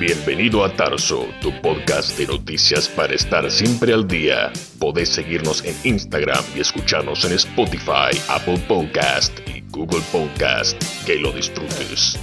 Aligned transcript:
Bienvenido 0.00 0.64
a 0.64 0.72
Tarso, 0.72 1.26
tu 1.42 1.50
podcast 1.60 2.16
de 2.16 2.28
noticias 2.28 2.88
para 2.88 3.14
estar 3.14 3.50
siempre 3.50 3.92
al 3.92 4.06
día. 4.06 4.52
Podés 4.78 5.08
seguirnos 5.08 5.64
en 5.64 5.74
Instagram 5.82 6.44
y 6.54 6.60
escucharnos 6.60 7.24
en 7.24 7.32
Spotify, 7.32 8.16
Apple 8.28 8.62
Podcast 8.68 9.36
y 9.48 9.64
Google 9.72 10.04
Podcast. 10.12 10.80
Que 11.04 11.16
lo 11.16 11.32
disfrutes. 11.32 12.16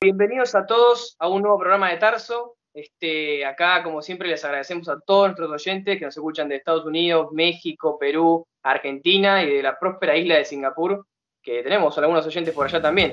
Bienvenidos 0.00 0.54
a 0.54 0.64
todos 0.64 1.16
a 1.18 1.28
un 1.28 1.42
nuevo 1.42 1.58
programa 1.58 1.90
de 1.90 1.98
Tarso. 1.98 2.56
Este, 2.74 3.46
acá, 3.46 3.84
como 3.84 4.02
siempre, 4.02 4.28
les 4.28 4.44
agradecemos 4.44 4.88
a 4.88 4.98
todos 4.98 5.28
nuestros 5.28 5.48
oyentes 5.48 5.96
que 5.96 6.04
nos 6.04 6.16
escuchan 6.16 6.48
de 6.48 6.56
Estados 6.56 6.84
Unidos, 6.84 7.28
México, 7.30 7.96
Perú, 8.00 8.44
Argentina 8.64 9.44
y 9.44 9.48
de 9.48 9.62
la 9.62 9.78
próspera 9.78 10.16
isla 10.16 10.38
de 10.38 10.44
Singapur, 10.44 11.06
que 11.40 11.62
tenemos 11.62 11.96
algunos 11.98 12.26
oyentes 12.26 12.52
por 12.52 12.66
allá 12.66 12.82
también. 12.82 13.12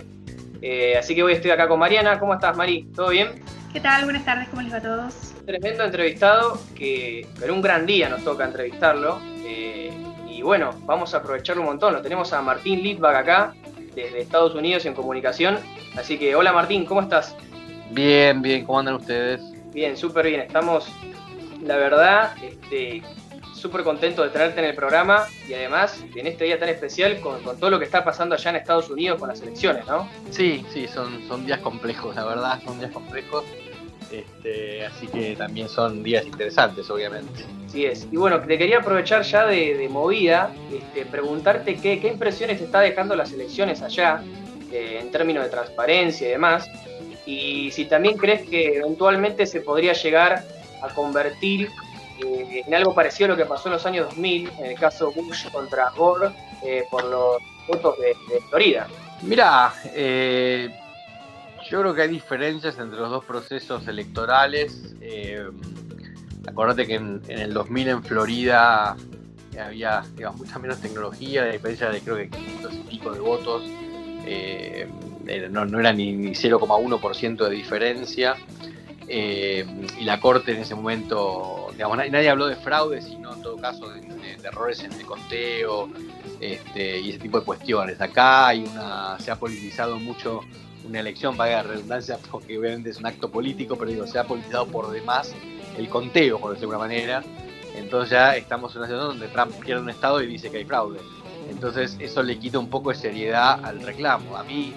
Eh, 0.63 0.97
así 0.97 1.13
que 1.13 1.21
hoy 1.21 1.33
estoy 1.33 1.52
acá 1.52 1.67
con 1.67 1.77
Mariana. 1.77 2.19
¿Cómo 2.19 2.33
estás, 2.33 2.57
Mari? 2.57 2.88
¿Todo 2.95 3.09
bien? 3.09 3.43
¿Qué 3.71 3.79
tal? 3.79 4.03
Buenas 4.05 4.25
tardes, 4.25 4.49
¿cómo 4.49 4.63
les 4.63 4.73
va 4.73 4.77
a 4.77 4.81
todos? 4.81 5.35
Tremendo 5.45 5.83
entrevistado, 5.83 6.59
que, 6.75 7.27
pero 7.39 7.53
un 7.53 7.61
gran 7.61 7.85
día 7.85 8.09
nos 8.09 8.23
toca 8.23 8.45
entrevistarlo. 8.45 9.19
Eh, 9.45 9.91
y 10.27 10.41
bueno, 10.41 10.71
vamos 10.85 11.13
a 11.13 11.17
aprovecharlo 11.17 11.61
un 11.61 11.67
montón. 11.67 11.93
Lo 11.93 12.02
tenemos 12.02 12.33
a 12.33 12.41
Martín 12.41 12.81
Litvak 12.81 13.16
acá, 13.16 13.53
desde 13.93 14.21
Estados 14.21 14.55
Unidos 14.55 14.88
en 14.88 14.95
comunicación. 14.95 15.59
Así 15.95 16.17
que, 16.17 16.35
hola 16.35 16.52
Martín, 16.52 16.83
¿cómo 16.83 17.02
estás? 17.02 17.35
Bien, 17.91 18.41
bien, 18.41 18.66
¿cómo 18.66 18.80
andan 18.80 18.95
ustedes? 18.95 19.50
Bien, 19.73 19.95
súper 19.95 20.27
bien. 20.27 20.41
Estamos, 20.41 20.88
la 21.63 21.77
verdad, 21.77 22.34
este, 22.43 23.02
súper 23.53 23.84
contentos 23.84 24.25
de 24.25 24.31
tenerte 24.31 24.59
en 24.59 24.66
el 24.66 24.75
programa 24.75 25.25
y 25.47 25.53
además 25.53 26.03
en 26.16 26.27
este 26.27 26.45
día 26.45 26.59
tan 26.59 26.70
especial 26.70 27.20
con, 27.21 27.41
todo 27.44 27.70
lo 27.70 27.80
que 27.80 27.85
está 27.85 28.03
pasando 28.03 28.35
allá 28.35 28.49
en 28.49 28.55
Estados 28.57 28.89
Unidos 28.89 29.20
con 29.20 29.30
las 29.30 29.41
elecciones, 29.41 29.85
¿no? 29.88 30.09
Sí, 30.31 30.66
sí, 30.73 30.88
son, 30.88 31.25
son 31.27 31.45
días 31.45 31.59
complejos, 31.59 32.16
la 32.16 32.25
verdad, 32.25 32.61
son 32.66 32.80
días 32.80 32.92
complejos. 32.92 33.45
Este, 34.11 34.86
así 34.86 35.08
que 35.08 35.38
también 35.38 35.69
son 35.69 36.03
días 36.03 36.25
interesantes, 36.25 36.89
obviamente. 36.89 37.45
Sí 37.67 37.86
es. 37.86 38.08
Y 38.11 38.17
bueno, 38.17 38.42
te 38.42 38.58
quería 38.58 38.80
aprovechar 38.80 39.22
ya 39.22 39.45
de, 39.45 39.88
movida, 39.89 40.52
este, 40.73 41.05
preguntarte 41.05 41.77
qué, 41.77 42.02
qué 42.02 42.09
impresiones 42.09 42.58
te 42.58 42.66
está 42.66 42.81
dejando 42.81 43.16
las 43.16 43.31
elecciones 43.31 43.81
allá, 43.81 44.22
eh, 44.72 44.99
en 45.02 45.11
términos 45.11 45.45
de 45.45 45.49
transparencia 45.49 46.27
y 46.27 46.31
demás, 46.31 46.69
y 47.31 47.71
si 47.71 47.85
también 47.85 48.17
crees 48.17 48.47
que 48.49 48.77
eventualmente 48.77 49.45
se 49.45 49.61
podría 49.61 49.93
llegar 49.93 50.43
a 50.81 50.89
convertir 50.89 51.69
eh, 52.19 52.63
en 52.67 52.73
algo 52.73 52.93
parecido 52.93 53.27
a 53.27 53.29
lo 53.29 53.37
que 53.37 53.45
pasó 53.45 53.69
en 53.69 53.73
los 53.73 53.85
años 53.85 54.07
2000, 54.09 54.51
en 54.59 54.65
el 54.65 54.75
caso 54.77 55.11
Bush 55.11 55.49
contra 55.49 55.89
Gore, 55.91 56.29
eh, 56.63 56.83
por 56.91 57.03
los 57.05 57.37
votos 57.67 57.97
de, 57.99 58.15
Florida. 58.49 58.87
Mira, 59.21 59.73
eh, 59.93 60.69
yo 61.69 61.81
creo 61.81 61.95
que 61.95 62.02
hay 62.02 62.09
diferencias 62.09 62.77
entre 62.79 62.99
los 62.99 63.09
dos 63.09 63.23
procesos 63.23 63.87
electorales. 63.87 64.93
acordate 66.47 66.85
que 66.85 66.95
en, 66.95 67.21
el 67.29 67.53
2000 67.53 67.87
en 67.87 68.03
Florida 68.03 68.97
había 69.57 70.03
mucha 70.35 70.59
menos 70.59 70.81
tecnología, 70.81 71.43
a 71.43 71.45
diferencia 71.45 71.89
de 71.89 72.02
creo 72.02 72.17
que 72.17 72.29
500 72.29 72.73
y 72.73 72.77
pico 72.89 73.11
de 73.11 73.19
votos. 73.19 73.63
No, 75.49 75.65
no, 75.65 75.79
era 75.79 75.93
ni, 75.93 76.13
ni 76.13 76.31
0,1% 76.31 77.47
de 77.47 77.49
diferencia. 77.49 78.35
Eh, 79.07 79.65
y 79.99 80.05
la 80.05 80.19
Corte 80.19 80.53
en 80.53 80.59
ese 80.59 80.73
momento, 80.73 81.67
digamos, 81.73 81.97
nadie, 81.97 82.29
habló 82.29 82.47
de 82.47 82.55
fraude, 82.55 83.01
sino 83.01 83.33
en 83.33 83.41
todo 83.41 83.57
caso 83.57 83.89
de, 83.89 84.02
errores 84.43 84.83
en 84.83 84.91
el 84.93 85.05
conteo 85.05 85.89
este, 86.39 86.99
y 86.99 87.09
ese 87.09 87.19
tipo 87.19 87.39
de 87.39 87.45
cuestiones. 87.45 87.99
Acá 87.99 88.47
hay 88.47 88.63
una, 88.63 89.19
se 89.19 89.29
ha 89.31 89.35
politizado 89.35 89.99
mucho 89.99 90.41
una 90.87 90.99
elección, 90.99 91.35
para 91.35 91.52
la 91.57 91.63
redundancia, 91.63 92.17
porque 92.31 92.57
obviamente 92.57 92.89
es 92.89 92.97
un 92.97 93.05
acto 93.05 93.29
político, 93.29 93.75
pero 93.75 93.91
digo, 93.91 94.07
se 94.07 94.17
ha 94.17 94.23
politizado 94.23 94.65
por 94.67 94.91
demás 94.91 95.33
el 95.77 95.89
conteo, 95.89 96.39
por 96.39 96.52
decirlo 96.52 96.71
de 96.71 96.75
alguna 96.75 96.87
manera. 96.87 97.23
Entonces 97.75 98.11
ya 98.11 98.36
estamos 98.36 98.73
en 98.73 98.80
una 98.80 98.87
situación 98.87 99.20
donde 99.20 99.27
Trump 99.27 99.53
pierde 99.64 99.81
un 99.81 99.89
estado 99.89 100.21
y 100.21 100.27
dice 100.27 100.49
que 100.49 100.58
hay 100.58 100.65
fraude. 100.65 100.99
Entonces 101.49 101.97
eso 101.99 102.23
le 102.23 102.37
quita 102.39 102.59
un 102.59 102.70
poco 102.70 102.91
de 102.91 102.95
seriedad 102.95 103.64
al 103.64 103.81
reclamo. 103.81 104.37
A 104.37 104.43
mí 104.43 104.73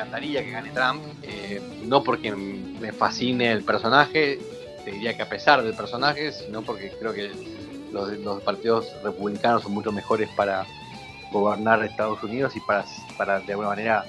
encantaría 0.00 0.42
que 0.42 0.50
gane 0.50 0.70
Trump, 0.70 1.02
eh, 1.22 1.60
no 1.84 2.02
porque 2.02 2.32
me 2.32 2.92
fascine 2.92 3.52
el 3.52 3.62
personaje, 3.62 4.38
te 4.84 4.92
diría 4.92 5.14
que 5.14 5.22
a 5.22 5.28
pesar 5.28 5.62
del 5.62 5.74
personaje, 5.74 6.32
sino 6.32 6.62
porque 6.62 6.90
creo 6.98 7.12
que 7.12 7.30
los, 7.92 8.42
partidos 8.42 8.90
republicanos 9.02 9.62
son 9.62 9.72
mucho 9.72 9.92
mejores 9.92 10.30
para 10.30 10.66
gobernar 11.30 11.84
Estados 11.84 12.22
Unidos 12.22 12.56
y 12.56 12.60
para, 12.60 13.40
de 13.40 13.52
alguna 13.52 13.68
manera 13.68 14.04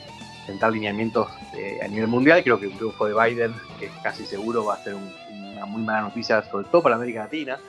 sentar 0.46 0.72
lineamientos 0.72 1.28
eh, 1.58 1.80
a 1.84 1.88
nivel 1.88 2.08
mundial. 2.08 2.42
Creo 2.42 2.60
que 2.60 2.68
un 2.68 2.78
triunfo 2.78 3.06
de 3.06 3.14
Biden, 3.14 3.54
que 3.78 3.90
casi 4.02 4.26
seguro 4.26 4.66
va 4.66 4.76
a 4.76 4.84
ser 4.84 4.96
una 4.96 5.66
muy 5.66 5.82
mala 5.82 6.02
noticia, 6.04 6.42
sobre 6.50 6.68
todo 6.70 6.84
para 6.84 6.96
América 6.96 7.24
Latina. 7.24 7.60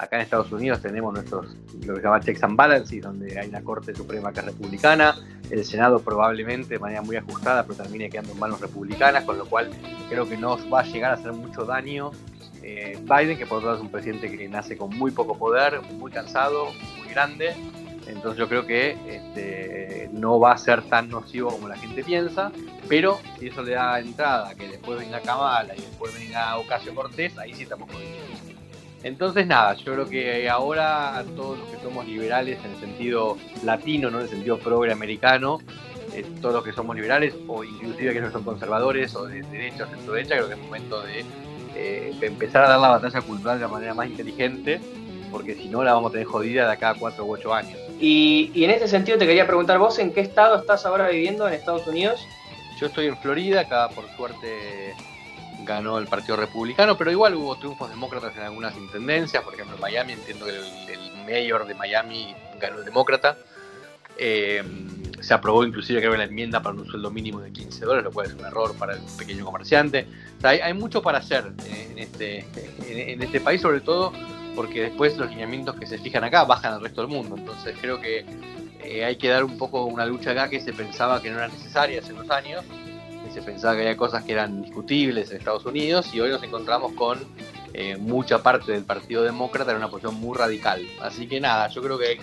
Acá 0.00 0.16
en 0.16 0.22
Estados 0.22 0.50
Unidos 0.50 0.80
tenemos 0.80 1.12
nuestros, 1.12 1.54
lo 1.84 1.94
que 1.94 2.00
se 2.00 2.06
llama 2.06 2.20
checks 2.20 2.42
and 2.42 2.56
balances, 2.56 3.02
donde 3.02 3.38
hay 3.38 3.50
una 3.50 3.62
Corte 3.62 3.94
Suprema 3.94 4.32
que 4.32 4.40
es 4.40 4.46
republicana, 4.46 5.14
el 5.50 5.62
Senado 5.62 6.00
probablemente 6.00 6.74
de 6.74 6.78
manera 6.78 7.02
muy 7.02 7.16
ajustada, 7.16 7.64
pero 7.64 7.82
termine 7.82 8.08
quedando 8.08 8.32
en 8.32 8.38
manos 8.38 8.62
republicanas, 8.62 9.24
con 9.24 9.36
lo 9.36 9.44
cual 9.44 9.68
creo 10.08 10.26
que 10.26 10.38
no 10.38 10.56
va 10.70 10.80
a 10.80 10.84
llegar 10.84 11.10
a 11.10 11.14
hacer 11.14 11.32
mucho 11.32 11.66
daño 11.66 12.12
eh, 12.62 12.98
Biden, 13.02 13.36
que 13.36 13.44
por 13.44 13.58
otro 13.58 13.68
lado 13.68 13.78
es 13.78 13.84
un 13.84 13.90
presidente 13.90 14.34
que 14.34 14.48
nace 14.48 14.74
con 14.78 14.96
muy 14.96 15.10
poco 15.10 15.36
poder, 15.36 15.82
muy 15.98 16.10
cansado, 16.10 16.72
muy 16.98 17.08
grande. 17.08 17.54
Entonces 18.06 18.38
yo 18.38 18.48
creo 18.48 18.66
que 18.66 18.96
este, 19.06 20.08
no 20.12 20.40
va 20.40 20.52
a 20.52 20.58
ser 20.58 20.82
tan 20.88 21.10
nocivo 21.10 21.50
como 21.50 21.68
la 21.68 21.76
gente 21.76 22.02
piensa, 22.02 22.50
pero 22.88 23.20
si 23.38 23.48
eso 23.48 23.62
le 23.62 23.72
da 23.72 24.00
entrada, 24.00 24.54
que 24.54 24.66
después 24.66 24.98
venga 24.98 25.20
Kamala 25.20 25.74
y 25.76 25.80
después 25.80 26.18
venga 26.18 26.56
Ocasio 26.56 26.94
Cortés, 26.94 27.36
ahí 27.36 27.52
sí 27.52 27.64
estamos 27.64 27.90
jodidos. 27.90 28.29
Entonces 29.02 29.46
nada, 29.46 29.74
yo 29.74 29.94
creo 29.94 30.08
que 30.08 30.48
ahora 30.48 31.24
todos 31.34 31.58
los 31.58 31.68
que 31.68 31.78
somos 31.78 32.06
liberales 32.06 32.58
en 32.64 32.72
el 32.72 32.80
sentido 32.80 33.38
latino, 33.64 34.10
¿no? 34.10 34.18
en 34.18 34.24
el 34.24 34.30
sentido 34.30 34.58
progre 34.58 34.92
americano, 34.92 35.58
eh, 36.14 36.24
todos 36.42 36.56
los 36.56 36.64
que 36.64 36.72
somos 36.72 36.94
liberales 36.96 37.34
o 37.46 37.64
inclusive 37.64 38.12
que 38.12 38.20
no 38.20 38.30
son 38.30 38.44
conservadores 38.44 39.14
o 39.14 39.26
de 39.26 39.42
derecha 39.42 39.84
o 39.84 39.86
centro 39.86 40.12
derecha, 40.12 40.34
creo 40.34 40.48
que 40.48 40.54
es 40.54 40.60
momento 40.60 41.02
de, 41.02 41.24
eh, 41.76 42.14
empezar 42.20 42.64
a 42.64 42.68
dar 42.68 42.80
la 42.80 42.88
batalla 42.88 43.22
cultural 43.22 43.58
de 43.58 43.64
la 43.64 43.70
manera 43.70 43.94
más 43.94 44.06
inteligente, 44.06 44.80
porque 45.30 45.54
si 45.54 45.68
no 45.68 45.82
la 45.82 45.94
vamos 45.94 46.10
a 46.10 46.12
tener 46.12 46.26
jodida 46.26 46.66
de 46.66 46.72
acá 46.72 46.90
a 46.90 46.94
cuatro 46.94 47.24
u 47.24 47.32
ocho 47.32 47.54
años. 47.54 47.78
Y, 48.00 48.50
y 48.54 48.64
en 48.64 48.70
ese 48.70 48.88
sentido 48.88 49.16
te 49.16 49.26
quería 49.26 49.46
preguntar 49.46 49.78
vos, 49.78 49.98
¿en 49.98 50.12
qué 50.12 50.20
estado 50.20 50.56
estás 50.56 50.84
ahora 50.84 51.08
viviendo 51.08 51.46
en 51.46 51.54
Estados 51.54 51.86
Unidos? 51.86 52.26
Yo 52.76 52.86
estoy 52.86 53.06
en 53.06 53.16
Florida, 53.16 53.60
acá 53.60 53.88
por 53.94 54.08
suerte 54.16 54.94
ganó 55.70 55.98
el 55.98 56.06
Partido 56.08 56.36
Republicano, 56.36 56.98
pero 56.98 57.10
igual 57.10 57.34
hubo 57.36 57.56
triunfos 57.56 57.88
demócratas 57.88 58.36
en 58.36 58.42
algunas 58.42 58.76
intendencias, 58.76 59.42
por 59.42 59.54
ejemplo 59.54 59.76
Miami, 59.78 60.14
entiendo 60.14 60.46
que 60.46 60.92
el, 60.92 61.00
mayor 61.24 61.64
de 61.66 61.74
Miami 61.74 62.34
ganó 62.60 62.78
el 62.78 62.84
demócrata. 62.84 63.36
Eh, 64.18 64.62
se 65.20 65.32
aprobó 65.32 65.64
inclusive 65.64 66.00
creo 66.00 66.16
la 66.16 66.24
enmienda 66.24 66.60
para 66.60 66.74
un 66.74 66.84
sueldo 66.86 67.10
mínimo 67.10 67.40
de 67.40 67.52
15 67.52 67.84
dólares, 67.84 68.04
lo 68.04 68.10
cual 68.10 68.26
es 68.26 68.34
un 68.34 68.44
error 68.44 68.74
para 68.76 68.94
el 68.94 69.00
pequeño 69.16 69.44
comerciante. 69.44 70.06
hay, 70.42 70.74
mucho 70.74 71.02
para 71.02 71.18
hacer 71.18 71.52
en 71.64 71.98
este, 71.98 72.44
en, 72.88 73.22
este 73.22 73.40
país, 73.40 73.60
sobre 73.60 73.80
todo 73.80 74.12
porque 74.56 74.82
después 74.82 75.16
los 75.16 75.30
lineamientos 75.30 75.76
que 75.76 75.86
se 75.86 75.98
fijan 75.98 76.24
acá 76.24 76.44
bajan 76.44 76.74
al 76.74 76.80
resto 76.80 77.02
del 77.02 77.10
mundo. 77.10 77.36
Entonces 77.36 77.76
creo 77.80 78.00
que 78.00 78.26
eh, 78.82 79.04
hay 79.04 79.16
que 79.16 79.28
dar 79.28 79.44
un 79.44 79.56
poco 79.56 79.84
una 79.84 80.04
lucha 80.04 80.32
acá 80.32 80.50
que 80.50 80.60
se 80.60 80.72
pensaba 80.72 81.22
que 81.22 81.30
no 81.30 81.36
era 81.36 81.48
necesaria 81.48 82.00
hace 82.00 82.12
unos 82.12 82.28
años 82.30 82.64
se 83.32 83.42
pensaba 83.42 83.74
que 83.74 83.82
había 83.82 83.96
cosas 83.96 84.24
que 84.24 84.32
eran 84.32 84.62
discutibles 84.62 85.30
en 85.30 85.38
Estados 85.38 85.64
Unidos 85.66 86.12
y 86.12 86.20
hoy 86.20 86.30
nos 86.30 86.42
encontramos 86.42 86.92
con 86.92 87.18
eh, 87.72 87.96
mucha 87.96 88.42
parte 88.42 88.72
del 88.72 88.84
Partido 88.84 89.22
Demócrata 89.22 89.70
en 89.70 89.76
una 89.76 89.88
posición 89.88 90.16
muy 90.16 90.36
radical. 90.36 90.86
Así 91.00 91.26
que 91.26 91.40
nada, 91.40 91.68
yo 91.68 91.82
creo 91.82 91.98
que 91.98 92.06
hay 92.08 92.18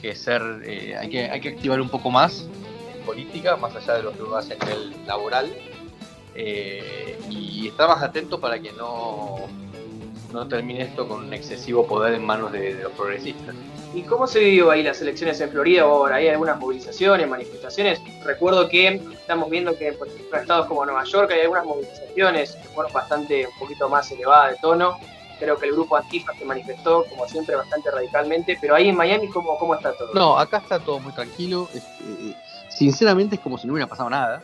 que, 0.00 0.14
ser, 0.14 0.42
eh, 0.64 0.96
hay, 0.96 1.08
que, 1.08 1.30
hay 1.30 1.40
que 1.40 1.50
activar 1.50 1.80
un 1.80 1.88
poco 1.88 2.10
más 2.10 2.46
en 2.94 3.02
política, 3.04 3.56
más 3.56 3.74
allá 3.74 3.94
de 3.94 4.02
lo 4.02 4.12
que 4.12 4.22
uno 4.22 4.36
hace 4.36 4.54
a 4.54 4.64
nivel 4.64 4.94
laboral, 5.06 5.50
eh, 6.34 7.18
y 7.30 7.68
estar 7.68 7.88
más 7.88 8.02
atento 8.02 8.40
para 8.40 8.58
que 8.60 8.72
no, 8.72 9.36
no 10.32 10.48
termine 10.48 10.82
esto 10.82 11.06
con 11.06 11.24
un 11.24 11.32
excesivo 11.32 11.86
poder 11.86 12.14
en 12.14 12.24
manos 12.24 12.52
de 12.52 12.74
los 12.74 12.92
progresistas. 12.92 13.54
¿Y 13.94 14.02
cómo 14.02 14.26
se 14.26 14.40
vivió 14.40 14.70
ahí 14.70 14.82
las 14.82 15.02
elecciones 15.02 15.40
en 15.40 15.50
Florida? 15.50 15.82
Ahora, 15.82 16.16
¿hay 16.16 16.28
algunas 16.28 16.58
movilizaciones, 16.58 17.28
manifestaciones? 17.28 18.00
Recuerdo 18.24 18.68
que 18.68 18.88
estamos 19.12 19.50
viendo 19.50 19.76
que 19.76 19.92
por 19.92 20.08
ejemplo, 20.08 20.36
en 20.36 20.42
estados 20.42 20.66
como 20.66 20.84
Nueva 20.86 21.04
York 21.04 21.30
hay 21.30 21.42
algunas 21.42 21.66
movilizaciones 21.66 22.52
que 22.52 22.68
fueron 22.68 22.92
bastante 22.92 23.46
un 23.46 23.58
poquito 23.58 23.88
más 23.88 24.10
elevadas 24.10 24.52
de 24.52 24.58
tono. 24.62 24.96
Creo 25.38 25.58
que 25.58 25.66
el 25.66 25.72
grupo 25.72 25.96
Antifa 25.96 26.32
se 26.38 26.44
manifestó, 26.44 27.04
como 27.10 27.26
siempre, 27.28 27.56
bastante 27.56 27.90
radicalmente. 27.90 28.56
Pero 28.60 28.76
ahí 28.76 28.88
en 28.88 28.96
Miami, 28.96 29.28
¿cómo, 29.28 29.58
cómo 29.58 29.74
está 29.74 29.92
todo? 29.92 30.14
No, 30.14 30.38
acá 30.38 30.58
está 30.58 30.78
todo 30.78 31.00
muy 31.00 31.12
tranquilo. 31.12 31.68
Eh, 31.74 32.34
sinceramente 32.70 33.34
es 33.34 33.40
como 33.40 33.58
si 33.58 33.66
no 33.66 33.74
hubiera 33.74 33.88
pasado 33.88 34.08
nada. 34.08 34.42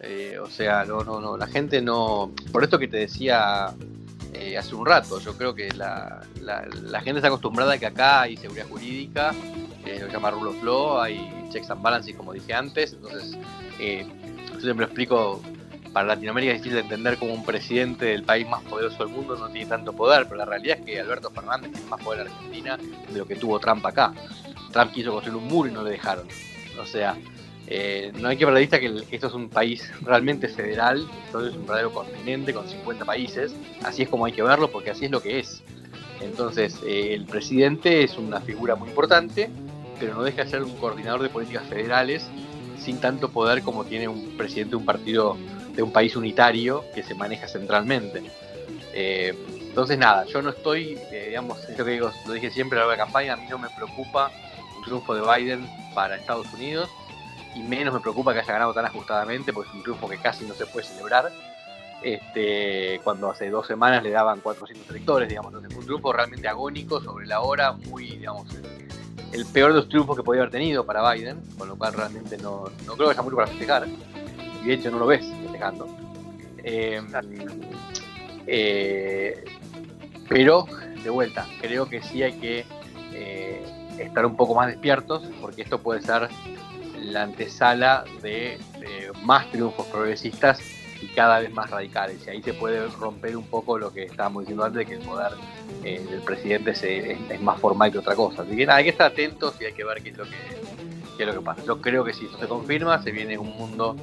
Eh, 0.00 0.38
o 0.38 0.46
sea, 0.46 0.84
no, 0.84 1.02
no, 1.02 1.20
no, 1.20 1.36
la 1.36 1.46
gente 1.46 1.80
no... 1.80 2.30
Por 2.52 2.64
esto 2.64 2.78
que 2.78 2.88
te 2.88 2.98
decía 2.98 3.72
eh, 4.32 4.56
hace 4.56 4.74
un 4.74 4.86
rato. 4.86 5.18
Yo 5.20 5.36
creo 5.36 5.54
que 5.54 5.68
la, 5.70 6.22
gente 7.02 7.18
está 7.18 7.28
acostumbrada 7.28 7.74
a 7.74 7.78
que 7.78 7.86
acá 7.86 8.22
hay 8.22 8.36
seguridad 8.36 8.66
jurídica 8.68 9.34
eh, 9.86 10.00
lo 10.00 10.08
llama 10.08 10.32
rule 10.32 10.50
of 10.50 10.62
law, 10.64 11.00
hay 11.00 11.48
checks 11.52 11.70
and 11.70 11.80
balances 11.80 12.14
como 12.16 12.32
dije 12.32 12.52
antes, 12.52 12.92
entonces 12.92 13.38
eh, 13.78 14.04
yo 14.52 14.60
siempre 14.60 14.86
explico, 14.86 15.40
para 15.92 16.08
Latinoamérica 16.08 16.52
es 16.52 16.58
difícil 16.58 16.78
de 16.78 16.82
entender 16.82 17.16
cómo 17.18 17.32
un 17.32 17.44
presidente 17.44 18.06
del 18.06 18.24
país 18.24 18.48
más 18.48 18.62
poderoso 18.64 18.98
del 18.98 19.14
mundo 19.14 19.36
no 19.36 19.48
tiene 19.48 19.68
tanto 19.68 19.92
poder, 19.92 20.24
pero 20.24 20.38
la 20.38 20.44
realidad 20.44 20.78
es 20.80 20.84
que 20.84 21.00
Alberto 21.00 21.30
Fernández 21.30 21.70
tiene 21.70 21.88
más 21.88 22.02
poder 22.02 22.26
en 22.26 22.32
Argentina 22.32 22.76
de 22.76 23.18
lo 23.18 23.26
que 23.26 23.36
tuvo 23.36 23.60
Trump 23.60 23.86
acá. 23.86 24.12
Trump 24.72 24.92
quiso 24.92 25.12
construir 25.12 25.36
un 25.38 25.46
muro 25.46 25.70
y 25.70 25.72
no 25.72 25.84
le 25.84 25.90
dejaron. 25.90 26.26
O 26.80 26.84
sea, 26.84 27.16
eh, 27.68 28.12
no 28.20 28.28
hay 28.28 28.36
que 28.36 28.44
perder 28.44 28.68
de 28.68 28.78
vista 28.78 28.80
que, 28.80 29.16
esto 29.16 29.26
es 29.26 29.34
un 29.34 29.48
país 29.48 29.90
realmente 30.02 30.48
federal, 30.48 31.08
esto 31.24 31.46
es 31.46 31.54
un 31.54 31.66
verdadero 31.66 31.92
continente 31.92 32.54
con 32.54 32.68
50 32.68 33.04
países, 33.04 33.54
así 33.82 34.02
es 34.02 34.08
como 34.08 34.24
hay 34.24 34.32
que 34.32 34.42
verlo 34.42 34.70
porque 34.70 34.90
así 34.90 35.06
es 35.06 35.10
lo 35.10 35.20
que 35.20 35.40
es. 35.40 35.62
Entonces, 36.20 36.80
eh, 36.86 37.12
el 37.14 37.26
presidente 37.26 38.04
es 38.04 38.16
una 38.18 38.40
figura 38.40 38.76
muy 38.76 38.88
importante, 38.88 39.50
pero 39.98 40.14
no 40.14 40.22
deja 40.22 40.44
de 40.44 40.50
ser 40.50 40.62
un 40.62 40.76
coordinador 40.76 41.22
de 41.22 41.28
políticas 41.28 41.64
federales 41.66 42.26
sin 42.78 43.00
tanto 43.00 43.30
poder 43.30 43.62
como 43.62 43.84
tiene 43.84 44.06
un 44.06 44.36
presidente 44.36 44.70
de 44.70 44.76
un 44.76 44.84
partido 44.84 45.36
de 45.74 45.82
un 45.82 45.92
país 45.92 46.14
unitario 46.14 46.84
que 46.94 47.02
se 47.02 47.14
maneja 47.14 47.48
centralmente. 47.48 48.22
Eh, 48.94 49.34
entonces, 49.68 49.98
nada, 49.98 50.24
yo 50.26 50.40
no 50.40 50.50
estoy, 50.50 50.98
digamos, 51.10 51.58
que 51.58 51.84
digo, 51.84 52.10
lo 52.26 52.32
dije 52.32 52.50
siempre 52.50 52.80
a 52.80 52.86
la 52.86 52.96
campaña, 52.96 53.34
a 53.34 53.36
mí 53.36 53.46
no 53.50 53.58
me 53.58 53.68
preocupa 53.68 54.30
un 54.78 54.84
triunfo 54.84 55.14
de 55.14 55.20
Biden 55.20 55.68
para 55.94 56.16
Estados 56.16 56.46
Unidos 56.54 56.88
y 57.56 57.62
menos 57.62 57.94
me 57.94 58.00
preocupa 58.00 58.34
que 58.34 58.40
haya 58.40 58.52
ganado 58.52 58.74
tan 58.74 58.84
ajustadamente, 58.84 59.52
porque 59.52 59.70
es 59.70 59.74
un 59.76 59.82
triunfo 59.82 60.08
que 60.08 60.18
casi 60.18 60.44
no 60.44 60.54
se 60.54 60.66
puede 60.66 60.86
celebrar. 60.86 61.32
Este, 62.02 63.00
cuando 63.02 63.30
hace 63.30 63.48
dos 63.48 63.66
semanas 63.66 64.02
le 64.02 64.10
daban 64.10 64.40
400 64.40 64.90
electores, 64.90 65.28
digamos, 65.28 65.48
entonces 65.48 65.72
fue 65.72 65.80
un 65.80 65.86
triunfo 65.86 66.12
realmente 66.12 66.46
agónico 66.46 67.00
sobre 67.00 67.26
la 67.26 67.40
hora, 67.40 67.72
muy, 67.72 68.10
digamos, 68.18 68.46
el, 69.32 69.46
peor 69.46 69.72
de 69.72 69.78
los 69.78 69.88
triunfos 69.88 70.16
que 70.16 70.22
podía 70.22 70.42
haber 70.42 70.52
tenido 70.52 70.84
para 70.84 71.10
Biden, 71.12 71.40
con 71.56 71.68
lo 71.68 71.76
cual 71.76 71.94
realmente 71.94 72.36
no, 72.36 72.64
no 72.84 72.94
creo 72.94 73.08
que 73.08 73.12
haya 73.12 73.22
mucho 73.22 73.36
para 73.36 73.48
festejar, 73.48 73.88
y 74.62 74.66
de 74.66 74.74
hecho 74.74 74.90
no 74.90 74.98
lo 74.98 75.06
ves 75.06 75.26
festejando. 75.42 75.88
Em, 76.62 77.06
eh, 78.46 79.44
pero, 80.28 80.66
de 81.02 81.10
vuelta, 81.10 81.46
creo 81.60 81.88
que 81.88 82.02
sí 82.02 82.22
hay 82.22 82.34
que 82.34 82.66
eh, 83.12 83.64
estar 83.98 84.26
un 84.26 84.36
poco 84.36 84.54
más 84.54 84.66
despiertos, 84.68 85.24
porque 85.40 85.62
esto 85.62 85.80
puede 85.80 86.02
ser 86.02 86.28
la 87.06 87.22
antesala 87.22 88.04
de, 88.22 88.58
más 89.24 89.50
triunfos 89.50 89.86
progresistas 89.86 90.60
y 91.00 91.06
cada 91.08 91.40
vez 91.40 91.52
más 91.52 91.70
radicales. 91.70 92.26
Y 92.26 92.30
ahí 92.30 92.42
se 92.42 92.54
puede 92.54 92.86
romper 92.88 93.36
un 93.36 93.46
poco 93.46 93.78
lo 93.78 93.92
que 93.92 94.04
estábamos 94.04 94.42
diciendo 94.42 94.64
antes, 94.64 94.78
de 94.80 94.86
que 94.86 94.94
el 94.94 95.06
poder 95.06 95.32
eh, 95.84 96.04
del 96.10 96.20
presidente 96.20 96.70
es, 96.70 97.40
más 97.40 97.60
formal 97.60 97.92
que 97.92 97.98
otra 97.98 98.14
cosa. 98.14 98.42
Así 98.42 98.56
que 98.56 98.66
nada, 98.66 98.78
hay 98.78 98.84
que 98.84 98.90
estar 98.90 99.12
atentos 99.12 99.54
y 99.60 99.64
hay 99.64 99.72
que 99.72 99.84
ver 99.84 100.02
qué 100.02 100.10
es 100.10 100.16
lo 100.16 100.24
que, 100.24 100.30
es 101.18 101.26
lo 101.26 101.32
que 101.34 101.40
pasa. 101.40 101.62
Yo 101.64 101.80
creo 101.80 102.04
que 102.04 102.12
si 102.12 102.26
esto 102.26 102.38
se 102.38 102.46
confirma, 102.46 103.02
se 103.02 103.10
viene 103.10 103.36
un 103.36 103.56
mundo 103.56 103.96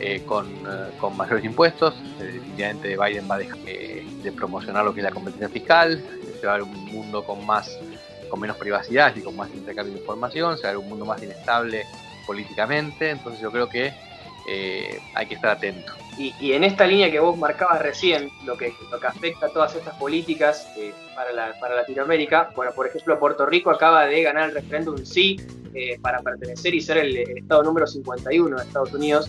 eh, 0.00 0.22
con, 0.26 0.46
eh, 0.48 0.90
con, 0.98 1.16
mayores 1.16 1.44
impuestos. 1.44 1.94
definitivamente 2.18 2.96
Biden 2.96 3.30
va 3.30 3.36
a 3.36 3.38
dejar 3.38 3.58
de 3.58 4.32
promocionar 4.32 4.84
lo 4.84 4.94
que 4.94 5.00
es 5.00 5.04
la 5.04 5.12
competencia 5.12 5.48
fiscal. 5.48 6.02
Se 6.40 6.46
va 6.46 6.54
a 6.54 6.58
ver 6.58 6.64
un 6.64 6.84
mundo 6.86 7.24
con 7.24 7.44
más 7.46 7.78
con 8.34 8.40
menos 8.40 8.56
privacidad 8.56 9.14
y 9.14 9.20
con 9.20 9.36
más 9.36 9.48
intercambio 9.54 9.94
de 9.94 10.00
información, 10.00 10.56
se 10.56 10.64
va 10.64 10.70
a 10.70 10.72
ver 10.72 10.78
un 10.78 10.88
mundo 10.88 11.04
más 11.04 11.22
inestable 11.22 11.84
políticamente, 12.26 13.10
entonces 13.10 13.40
yo 13.40 13.50
creo 13.50 13.68
que 13.68 13.92
eh, 14.46 15.00
hay 15.14 15.26
que 15.26 15.34
estar 15.34 15.50
atento. 15.50 15.92
Y, 16.16 16.52
en 16.52 16.62
esta 16.62 16.86
línea 16.86 17.10
que 17.10 17.18
vos 17.18 17.36
marcabas 17.36 17.82
recién, 17.82 18.30
lo 18.44 18.56
que, 18.56 18.72
lo 18.90 19.00
que 19.00 19.06
afecta 19.06 19.46
a 19.46 19.48
todas 19.48 19.74
estas 19.74 19.96
políticas 19.96 20.68
eh, 20.76 20.92
para, 21.14 21.58
para, 21.58 21.74
Latinoamérica, 21.74 22.50
bueno, 22.54 22.70
por 22.72 22.86
ejemplo, 22.86 23.18
Puerto 23.18 23.46
Rico 23.46 23.70
acaba 23.70 24.06
de 24.06 24.22
ganar 24.22 24.50
el 24.50 24.54
referéndum 24.54 24.96
sí 24.98 25.36
eh, 25.74 25.98
para 26.00 26.20
pertenecer 26.20 26.72
y 26.72 26.80
ser 26.80 26.98
el, 26.98 27.16
estado 27.16 27.64
número 27.64 27.86
51 27.86 28.56
de 28.56 28.62
Estados 28.62 28.92
Unidos. 28.92 29.28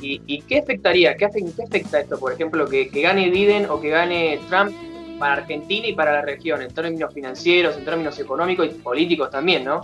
¿Y, 0.00 0.42
qué 0.42 0.58
afectaría? 0.58 1.16
¿Qué, 1.16 1.28
¿Qué, 1.30 1.62
afecta 1.62 2.00
esto, 2.00 2.18
por 2.18 2.32
ejemplo, 2.32 2.68
que, 2.68 2.90
que 2.90 3.00
gane 3.00 3.30
Biden 3.30 3.70
o 3.70 3.80
que 3.80 3.88
gane 3.88 4.38
Trump 4.50 4.74
para 5.18 5.34
Argentina 5.34 5.86
y 5.86 5.94
para 5.94 6.12
la 6.12 6.20
región, 6.20 6.60
en 6.60 6.74
términos 6.74 7.14
financieros, 7.14 7.76
en 7.76 7.84
términos 7.84 8.18
económicos 8.18 8.66
y 8.66 8.70
políticos 8.70 9.30
también, 9.30 9.64
¿no? 9.64 9.80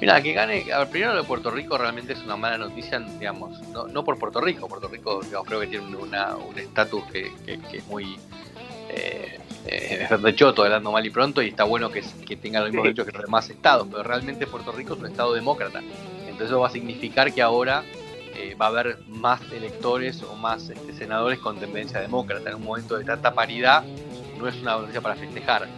Mira, 0.00 0.20
que 0.20 0.32
gane, 0.32 0.72
a 0.72 0.80
ver, 0.80 0.88
primero 0.88 1.14
lo 1.14 1.22
de 1.22 1.26
Puerto 1.26 1.50
Rico 1.50 1.78
realmente 1.78 2.14
es 2.14 2.22
una 2.22 2.36
mala 2.36 2.58
noticia, 2.58 2.98
digamos, 2.98 3.60
no, 3.68 4.04
por 4.04 4.18
Puerto 4.18 4.40
Rico, 4.40 4.68
Puerto 4.68 4.88
Rico 4.88 5.20
creo 5.46 5.60
que 5.60 5.66
tiene 5.68 5.86
un 5.86 6.58
estatus 6.58 7.04
que, 7.04 7.32
es 7.46 7.86
muy 7.86 8.18
eh, 8.90 9.38
eh, 9.66 10.08
de 10.20 10.34
choto, 10.34 10.64
hablando 10.64 10.90
mal 10.90 11.06
y 11.06 11.10
pronto, 11.10 11.40
y 11.42 11.48
está 11.48 11.64
bueno 11.64 11.90
que, 11.90 12.02
tenga 12.36 12.60
los 12.60 12.70
mismos 12.70 12.84
derechos 12.84 13.06
que 13.06 13.12
los 13.12 13.22
demás 13.22 13.48
estados, 13.48 13.86
pero 13.90 14.02
realmente 14.02 14.46
Puerto 14.46 14.72
Rico 14.72 14.94
es 14.94 15.00
un 15.00 15.06
estado 15.06 15.32
demócrata, 15.32 15.80
entonces 16.22 16.48
eso 16.48 16.60
va 16.60 16.66
a 16.66 16.70
significar 16.70 17.32
que 17.32 17.40
ahora 17.40 17.84
eh, 18.36 18.56
va 18.60 18.66
a 18.66 18.68
haber 18.70 18.98
más 19.06 19.40
electores 19.52 20.22
o 20.24 20.34
más 20.34 20.70
este, 20.70 20.92
senadores 20.92 21.38
con 21.38 21.58
tendencia 21.58 22.00
demócrata, 22.00 22.50
en 22.50 22.56
un 22.56 22.64
momento 22.64 22.98
de 22.98 23.04
tanta 23.04 23.32
paridad 23.32 23.84
no 24.38 24.48
es 24.48 24.56
una 24.56 24.76
noticia 24.76 25.00
para 25.00 25.14
festejar 25.14 25.68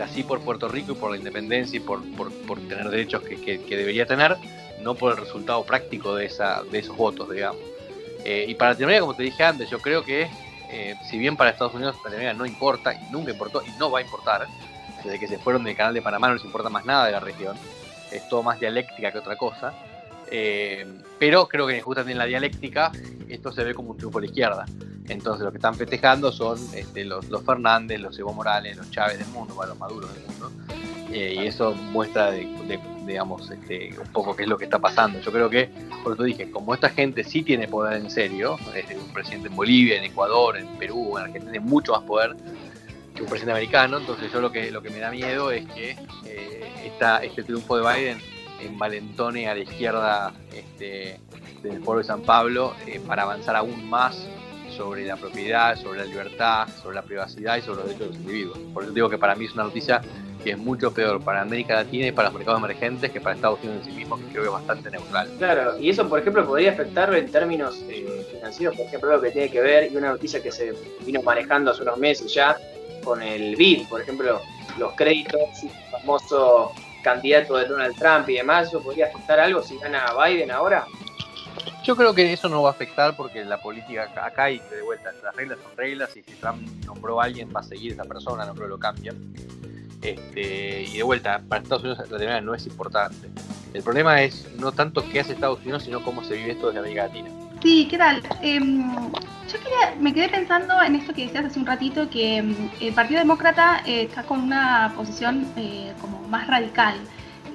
o 0.00 0.02
sea, 0.02 0.14
sí 0.14 0.22
por 0.22 0.40
Puerto 0.40 0.66
Rico 0.66 0.92
y 0.92 0.94
por 0.94 1.10
la 1.10 1.18
independencia 1.18 1.76
y 1.76 1.80
por, 1.80 2.00
tener 2.68 2.88
derechos 2.88 3.22
que, 3.22 3.58
debería 3.68 4.06
tener, 4.06 4.38
no 4.80 4.94
por 4.94 5.12
el 5.12 5.18
resultado 5.18 5.62
práctico 5.62 6.14
de, 6.14 6.24
esa, 6.24 6.62
de 6.64 6.78
esos 6.78 6.96
votos, 6.96 7.28
digamos. 7.30 7.60
Eh, 8.24 8.46
y 8.48 8.54
para 8.54 8.70
Latinoamérica, 8.70 9.02
como 9.02 9.14
te 9.14 9.24
dije 9.24 9.44
antes, 9.44 9.68
yo 9.68 9.78
creo 9.78 10.02
que 10.02 10.30
eh, 10.70 10.94
si 11.04 11.18
bien 11.18 11.36
para 11.36 11.50
Estados 11.50 11.74
Unidos 11.74 11.96
Latinoamérica 11.96 12.32
no 12.32 12.46
importa, 12.46 12.94
nunca 13.10 13.32
importó, 13.32 13.62
y 13.62 13.78
no 13.78 13.90
va 13.90 13.98
a 13.98 14.02
importar, 14.02 14.46
desde 15.04 15.18
que 15.18 15.28
se 15.28 15.38
fueron 15.38 15.64
del 15.64 15.76
canal 15.76 15.92
de 15.92 16.00
Panamá 16.00 16.28
no 16.28 16.34
les 16.34 16.44
importa 16.44 16.70
más 16.70 16.86
nada 16.86 17.04
de 17.04 17.12
la 17.12 17.20
región, 17.20 17.58
es 18.10 18.26
todo 18.26 18.42
más 18.42 18.58
dialéctica 18.58 19.12
que 19.12 19.18
otra 19.18 19.36
cosa, 19.36 19.74
eh, 20.30 20.86
pero 21.18 21.46
creo 21.46 21.66
que 21.66 21.78
justamente 21.82 22.12
en 22.12 22.18
la 22.18 22.24
dialéctica 22.24 22.90
esto 23.28 23.52
se 23.52 23.64
ve 23.64 23.74
como 23.74 23.90
un 23.90 23.98
triunfo 23.98 24.18
de 24.18 24.26
la 24.26 24.30
izquierda. 24.30 24.66
Entonces 25.10 25.44
lo 25.44 25.50
que 25.50 25.58
están 25.58 25.74
festejando 25.74 26.30
son 26.30 26.58
este, 26.72 27.04
los, 27.04 27.26
Fernández, 27.44 28.00
los 28.00 28.16
Evo 28.18 28.32
Morales, 28.32 28.76
los 28.76 28.90
Chávez 28.90 29.18
del 29.18 29.26
mundo, 29.28 29.54
los 29.66 29.76
Maduros 29.76 30.14
del 30.14 30.24
mundo. 30.26 30.50
Eh, 31.12 31.34
y 31.42 31.46
eso 31.48 31.74
muestra, 31.74 32.30
digamos, 32.30 33.50
este, 33.50 33.92
un 33.98 34.06
poco 34.12 34.36
qué 34.36 34.44
es 34.44 34.48
lo 34.48 34.56
que 34.56 34.64
está 34.64 34.78
pasando. 34.78 35.18
Yo 35.20 35.32
creo 35.32 35.50
que, 35.50 35.68
por 36.04 36.14
eso 36.14 36.22
dije, 36.22 36.48
como 36.52 36.74
esta 36.74 36.88
gente 36.90 37.24
sí 37.24 37.42
tiene 37.42 37.66
poder 37.66 38.00
en 38.00 38.08
serio, 38.08 38.56
es 38.72 38.96
un 38.96 39.12
presidente 39.12 39.48
en 39.48 39.56
Bolivia, 39.56 39.96
en 39.98 40.04
Ecuador, 40.04 40.56
en 40.56 40.68
Perú, 40.78 41.18
en 41.18 41.24
Argentina, 41.24 41.50
tiene 41.50 41.66
mucho 41.66 41.92
más 41.92 42.02
poder 42.02 42.36
que 43.12 43.22
un 43.22 43.28
presidente 43.28 43.50
americano, 43.50 43.98
entonces 43.98 44.32
yo 44.32 44.40
lo 44.40 44.52
que, 44.52 44.70
lo 44.70 44.80
que 44.80 44.90
me 44.90 45.00
da 45.00 45.10
miedo 45.10 45.50
es 45.50 45.66
que 45.70 45.96
eh, 46.24 46.92
este 47.22 47.42
triunfo 47.42 47.76
de 47.76 47.92
Biden 47.92 48.18
envalentone 48.60 49.48
a 49.48 49.54
la 49.54 49.60
izquierda 49.60 50.32
este, 50.54 51.18
del 51.64 51.80
pueblo 51.80 52.02
de 52.02 52.06
San 52.06 52.22
Pablo 52.22 52.74
eh, 52.86 53.00
para 53.04 53.22
avanzar 53.22 53.56
aún 53.56 53.88
más 53.90 54.28
sobre 54.80 55.04
la 55.04 55.16
propiedad, 55.16 55.76
sobre 55.76 55.98
la 55.98 56.06
libertad, 56.06 56.66
sobre 56.82 56.94
la 56.94 57.02
privacidad 57.02 57.58
y 57.58 57.60
sobre 57.60 57.80
los 57.80 57.86
derechos 57.88 58.00
de 58.00 58.06
los 58.06 58.16
individuos. 58.16 58.58
Por 58.72 58.82
eso 58.82 58.92
digo 58.92 59.10
que 59.10 59.18
para 59.18 59.34
mí 59.34 59.44
es 59.44 59.52
una 59.52 59.64
noticia 59.64 60.00
que 60.42 60.52
es 60.52 60.58
mucho 60.58 60.90
peor 60.90 61.22
para 61.22 61.42
América 61.42 61.74
Latina 61.74 62.06
y 62.06 62.12
para 62.12 62.30
los 62.30 62.38
mercados 62.38 62.60
emergentes 62.60 63.10
que 63.10 63.20
para 63.20 63.34
Estados 63.34 63.58
Unidos 63.62 63.86
en 63.86 63.92
sí 63.92 63.98
mismo, 63.98 64.16
que 64.16 64.24
creo 64.32 64.42
que 64.44 64.48
es 64.48 64.54
bastante 64.54 64.90
neutral. 64.90 65.28
Claro, 65.36 65.78
y 65.78 65.90
eso, 65.90 66.08
por 66.08 66.18
ejemplo, 66.18 66.46
podría 66.46 66.70
afectarlo 66.70 67.14
en 67.14 67.30
términos 67.30 67.84
eh, 67.90 68.26
financieros, 68.32 68.74
por 68.74 68.86
ejemplo, 68.86 69.10
lo 69.10 69.20
que 69.20 69.30
tiene 69.32 69.50
que 69.50 69.60
ver, 69.60 69.92
y 69.92 69.96
una 69.98 70.12
noticia 70.12 70.42
que 70.42 70.50
se 70.50 70.72
vino 71.04 71.20
manejando 71.20 71.72
hace 71.72 71.82
unos 71.82 71.98
meses 71.98 72.32
ya, 72.32 72.56
con 73.04 73.20
el 73.20 73.56
BID, 73.56 73.86
por 73.86 74.00
ejemplo, 74.00 74.40
los 74.78 74.94
créditos, 74.94 75.62
el 75.62 75.90
famoso 75.90 76.72
candidato 77.04 77.58
de 77.58 77.66
Donald 77.66 77.94
Trump 77.98 78.30
y 78.30 78.36
demás, 78.36 78.68
¿eso 78.68 78.82
podría 78.82 79.08
afectar 79.08 79.40
algo 79.40 79.62
si 79.62 79.76
gana 79.76 80.06
Biden 80.24 80.50
ahora? 80.50 80.86
Yo 81.84 81.96
creo 81.96 82.14
que 82.14 82.32
eso 82.32 82.48
no 82.48 82.62
va 82.62 82.70
a 82.70 82.72
afectar 82.72 83.16
porque 83.16 83.44
la 83.44 83.60
política 83.60 84.10
acá 84.22 84.50
y 84.50 84.58
de 84.58 84.82
vuelta, 84.82 85.10
las 85.22 85.34
reglas 85.34 85.58
son 85.62 85.76
reglas 85.76 86.16
y 86.16 86.22
si 86.22 86.32
Trump 86.34 86.62
nombró 86.84 87.20
a 87.20 87.24
alguien 87.24 87.50
va 87.54 87.60
a 87.60 87.64
seguir 87.64 87.92
esa 87.92 88.04
persona, 88.04 88.44
no 88.44 88.54
creo 88.54 88.66
que 88.66 88.70
lo 88.70 88.78
cambien. 88.78 89.34
Este, 90.02 90.82
y 90.84 90.96
de 90.96 91.02
vuelta, 91.02 91.42
para 91.48 91.62
Estados 91.62 91.82
Unidos 91.82 91.98
la 91.98 92.06
teoría 92.06 92.40
no 92.40 92.54
es 92.54 92.66
importante. 92.66 93.28
El 93.74 93.82
problema 93.82 94.22
es 94.22 94.46
no 94.58 94.72
tanto 94.72 95.04
qué 95.10 95.20
hace 95.20 95.32
Estados 95.32 95.60
Unidos, 95.60 95.84
sino 95.84 96.02
cómo 96.02 96.24
se 96.24 96.34
vive 96.34 96.52
esto 96.52 96.66
desde 96.68 96.80
América 96.80 97.06
Latina. 97.06 97.30
Sí, 97.62 97.86
¿qué 97.90 97.98
tal? 97.98 98.22
Em, 98.40 98.90
yo 99.12 99.58
me 100.00 100.14
quedé 100.14 100.28
pensando 100.28 100.80
en 100.82 100.94
esto 100.96 101.12
que 101.12 101.26
decías 101.26 101.44
hace 101.44 101.58
un 101.58 101.66
ratito, 101.66 102.08
que 102.08 102.38
em, 102.38 102.56
el 102.80 102.94
Partido 102.94 103.20
Demócrata 103.20 103.82
eh, 103.86 104.02
está 104.04 104.22
con 104.22 104.40
una 104.40 104.92
posición 104.96 105.46
eh, 105.56 105.92
como 106.00 106.26
más 106.28 106.46
radical. 106.46 106.96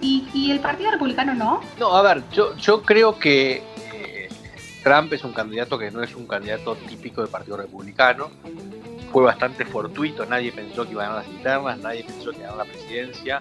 Y, 0.01 0.27
y, 0.33 0.51
el 0.51 0.59
Partido 0.59 0.91
Republicano 0.91 1.33
no? 1.33 1.61
No, 1.79 1.95
a 1.95 2.01
ver, 2.01 2.21
yo, 2.31 2.55
yo 2.57 2.83
creo 2.83 3.17
que 3.17 3.63
Trump 4.85 5.11
es 5.13 5.23
un 5.23 5.33
candidato 5.33 5.79
que 5.79 5.89
no 5.89 6.03
es 6.03 6.15
un 6.15 6.27
candidato 6.27 6.75
típico 6.75 7.21
del 7.21 7.31
Partido 7.31 7.57
Republicano. 7.57 8.29
Fue 9.11 9.23
bastante 9.23 9.65
fortuito, 9.65 10.27
nadie 10.27 10.51
pensó 10.51 10.85
que 10.85 10.91
iba 10.91 11.03
a 11.03 11.07
ganar 11.07 11.25
las 11.25 11.33
internas, 11.33 11.79
nadie 11.79 12.03
pensó 12.03 12.29
que 12.29 12.37
iba 12.37 12.49
a 12.49 12.51
ganar 12.51 12.67
la 12.67 12.71
presidencia. 12.71 13.39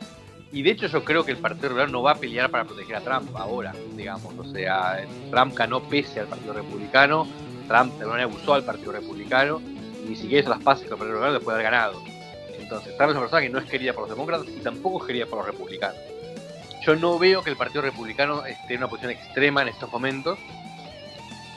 Y 0.52 0.62
de 0.62 0.70
hecho 0.70 0.86
yo 0.86 1.04
creo 1.04 1.22
que 1.22 1.32
el 1.32 1.36
Partido 1.36 1.68
Republicano 1.68 1.92
no 1.92 2.02
va 2.02 2.12
a 2.12 2.14
pelear 2.14 2.50
para 2.50 2.64
proteger 2.64 2.96
a 2.96 3.00
Trump 3.02 3.36
ahora, 3.36 3.74
digamos. 3.94 4.32
O 4.38 4.44
sea, 4.44 5.04
Trump 5.30 5.54
ganó 5.54 5.82
pese 5.82 6.20
al 6.20 6.28
Partido 6.28 6.54
Republicano, 6.54 7.28
Trump 7.68 7.92
alguna 8.00 8.22
abusó 8.22 8.54
al 8.54 8.64
Partido 8.64 8.92
Republicano, 8.92 9.60
ni 10.08 10.16
siquiera 10.16 10.40
hizo 10.40 10.48
las 10.48 10.62
pases 10.62 10.88
con 10.88 10.94
el 10.94 10.98
Partido 10.98 11.18
Republicano 11.18 11.34
después 11.34 11.56
de 11.58 11.60
haber 11.60 11.72
ganado. 11.72 12.02
Entonces, 12.58 12.96
Trump 12.96 13.10
es 13.10 13.16
una 13.16 13.20
persona 13.20 13.42
que 13.42 13.50
no 13.50 13.58
es 13.58 13.66
querida 13.66 13.92
por 13.92 14.08
los 14.08 14.16
demócratas 14.16 14.48
y 14.48 14.60
tampoco 14.62 15.02
es 15.02 15.06
querida 15.08 15.26
por 15.26 15.40
los 15.40 15.46
republicanos. 15.48 15.98
yo 16.86 16.96
no 16.96 17.18
veo 17.18 17.42
que 17.42 17.50
el 17.50 17.56
Partido 17.56 17.82
Republicano 17.82 18.46
esté 18.46 18.72
en 18.72 18.78
una 18.78 18.88
posición 18.88 19.12
extrema 19.12 19.60
en 19.60 19.68
estos 19.68 19.92
momentos. 19.92 20.38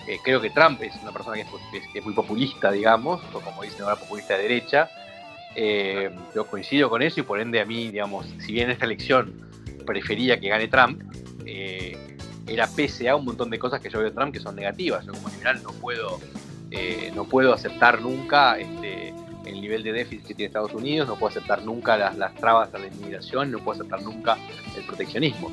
Eh, 0.07 0.19
creo 0.23 0.39
que 0.39 0.49
Trump 0.49 0.81
es 0.81 0.95
una 1.01 1.11
persona 1.11 1.35
que 1.35 1.97
es, 1.97 2.05
muy 2.05 2.13
populista, 2.13 2.71
digamos, 2.71 3.21
o 3.33 3.41
como 3.41 3.63
dicen 3.63 3.83
ahora, 3.83 3.97
populista 3.97 4.37
de 4.37 4.43
derecha. 4.43 4.89
Eh, 5.53 6.09
yo 6.33 6.47
coincido 6.47 6.89
con 6.89 7.01
eso 7.01 7.19
y 7.19 7.23
por 7.23 7.41
ende 7.41 7.59
a 7.59 7.65
mí, 7.65 7.89
digamos, 7.89 8.25
si 8.39 8.53
bien 8.53 8.69
esta 8.69 8.85
elección 8.85 9.49
prefería 9.85 10.39
que 10.39 10.47
gane 10.47 10.69
Trump, 10.69 11.01
eh, 11.45 11.97
era 12.47 12.67
pese 12.67 13.09
a 13.09 13.15
un 13.17 13.25
montón 13.25 13.49
de 13.49 13.59
cosas 13.59 13.81
que 13.81 13.89
yo 13.89 13.99
veo 13.99 14.07
en 14.07 14.15
Trump 14.15 14.33
que 14.33 14.39
son 14.39 14.55
negativas. 14.55 15.05
Yo 15.05 15.11
como 15.11 15.27
liberal 15.27 15.61
no 15.61 15.71
puedo, 15.73 16.19
no 17.13 17.25
puedo 17.25 17.53
aceptar 17.53 18.01
nunca 18.01 18.57
este, 18.57 19.13
el 19.45 19.59
nivel 19.59 19.83
de 19.83 19.91
déficit 19.91 20.27
que 20.27 20.33
tiene 20.33 20.47
Estados 20.47 20.73
Unidos, 20.73 21.07
no 21.07 21.15
puedo 21.15 21.31
aceptar 21.31 21.63
nunca 21.63 21.97
las, 21.97 22.15
las 22.17 22.33
trabas 22.35 22.73
a 22.73 22.77
la 22.77 22.87
inmigración, 22.87 23.51
no 23.51 23.59
puedo 23.59 23.81
aceptar 23.81 24.01
nunca 24.03 24.37
el 24.77 24.83
proteccionismo. 24.85 25.51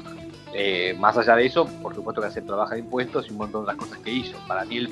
Eh, 0.56 0.94
más 1.00 1.16
allá 1.18 1.34
de 1.34 1.46
eso, 1.46 1.66
por 1.82 1.96
supuesto 1.96 2.20
que 2.20 2.28
hacer 2.28 2.46
trabaja 2.46 2.74
de 2.74 2.80
impuestos 2.80 3.26
y 3.26 3.32
un 3.32 3.38
montón 3.38 3.62
de 3.62 3.72
las 3.72 3.76
cosas 3.76 3.98
que 3.98 4.10
hizo. 4.10 4.38
Para 4.46 4.64
mí 4.64 4.78
el, 4.78 4.88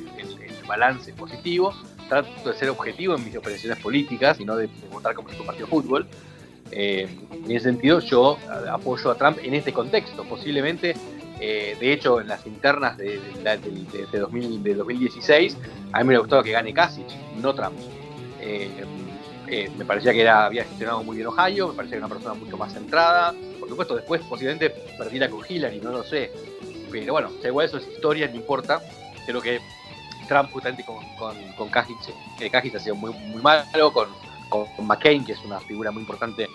balance 0.67 1.11
es 1.11 1.17
positivo. 1.17 1.73
Trato 2.09 2.51
de 2.51 2.57
ser 2.57 2.69
objetivo 2.71 3.15
en 3.15 3.25
mis 3.25 3.37
operaciones 3.37 3.79
políticas 3.79 4.41
y 4.41 4.45
no 4.45 4.57
de, 4.57 4.69
votar 4.91 5.15
como 5.15 5.29
si 5.29 5.39
un 5.39 5.47
partido 5.47 5.67
de 5.67 5.71
fútbol. 5.71 6.07
Eh, 6.73 7.09
en 7.33 7.51
ese 7.51 7.65
sentido, 7.65 8.01
yo 8.01 8.39
apoyo 8.71 9.11
a 9.11 9.15
Trump 9.15 9.39
en 9.43 9.55
este 9.55 9.73
contexto. 9.73 10.25
Posiblemente, 10.25 10.95
eh, 11.39 11.77
de 11.79 11.93
hecho, 11.93 12.21
en 12.21 12.29
las 12.29 12.45
internas 12.47 12.97
de, 12.97 13.21
de, 13.45 14.07
de 14.11 14.75
2016, 14.75 15.57
a 15.93 15.99
mí 16.01 16.09
me 16.09 16.19
gustaba 16.19 16.43
que 16.43 16.51
gane 16.51 16.75
Kasich, 16.75 17.15
no 17.41 17.55
Trump. 17.55 17.79
Me 19.77 19.85
parecía 19.85 20.13
que 20.13 20.23
era, 20.23 20.47
había 20.47 20.65
gestionado 20.65 21.03
muy 21.03 21.17
bien 21.17 21.29
Ohio, 21.29 21.69
me 21.69 21.75
parecía 21.75 21.97
que 21.97 21.99
era 21.99 22.07
una 22.07 22.15
persona 22.15 22.35
mucho 22.35 22.57
más 22.57 22.73
centrada. 22.73 23.35
Por 23.61 23.69
supuesto, 23.69 23.97
después 23.97 24.23
posiblemente 24.23 24.71
perdiera 24.97 25.29
con 25.29 25.43
Hillary, 25.47 25.79
no 25.81 25.91
lo 25.91 26.03
sé. 26.03 26.33
Pero 26.91 27.13
bueno, 27.13 27.31
igual 27.45 27.67
eso 27.67 27.77
es 27.77 27.87
historia, 27.89 28.29
no 28.29 28.37
importa. 28.37 28.81
Creo 29.27 29.41
que 29.43 29.61
Trump 30.27 30.51
justamente 30.51 30.85
con, 30.85 30.97
con, 31.19 31.37
con 31.57 31.69
eh, 32.41 32.51
ha 32.55 32.79
sido 32.79 32.95
muy, 32.95 33.13
muy 33.13 33.43
malo, 33.43 33.93
con, 33.93 34.09
con, 34.49 34.87
McCain, 34.87 35.25
que 35.25 35.33
es 35.33 35.41
una 35.45 35.61
figura 35.61 35.91
muy 35.91 36.03
importante 36.03 36.49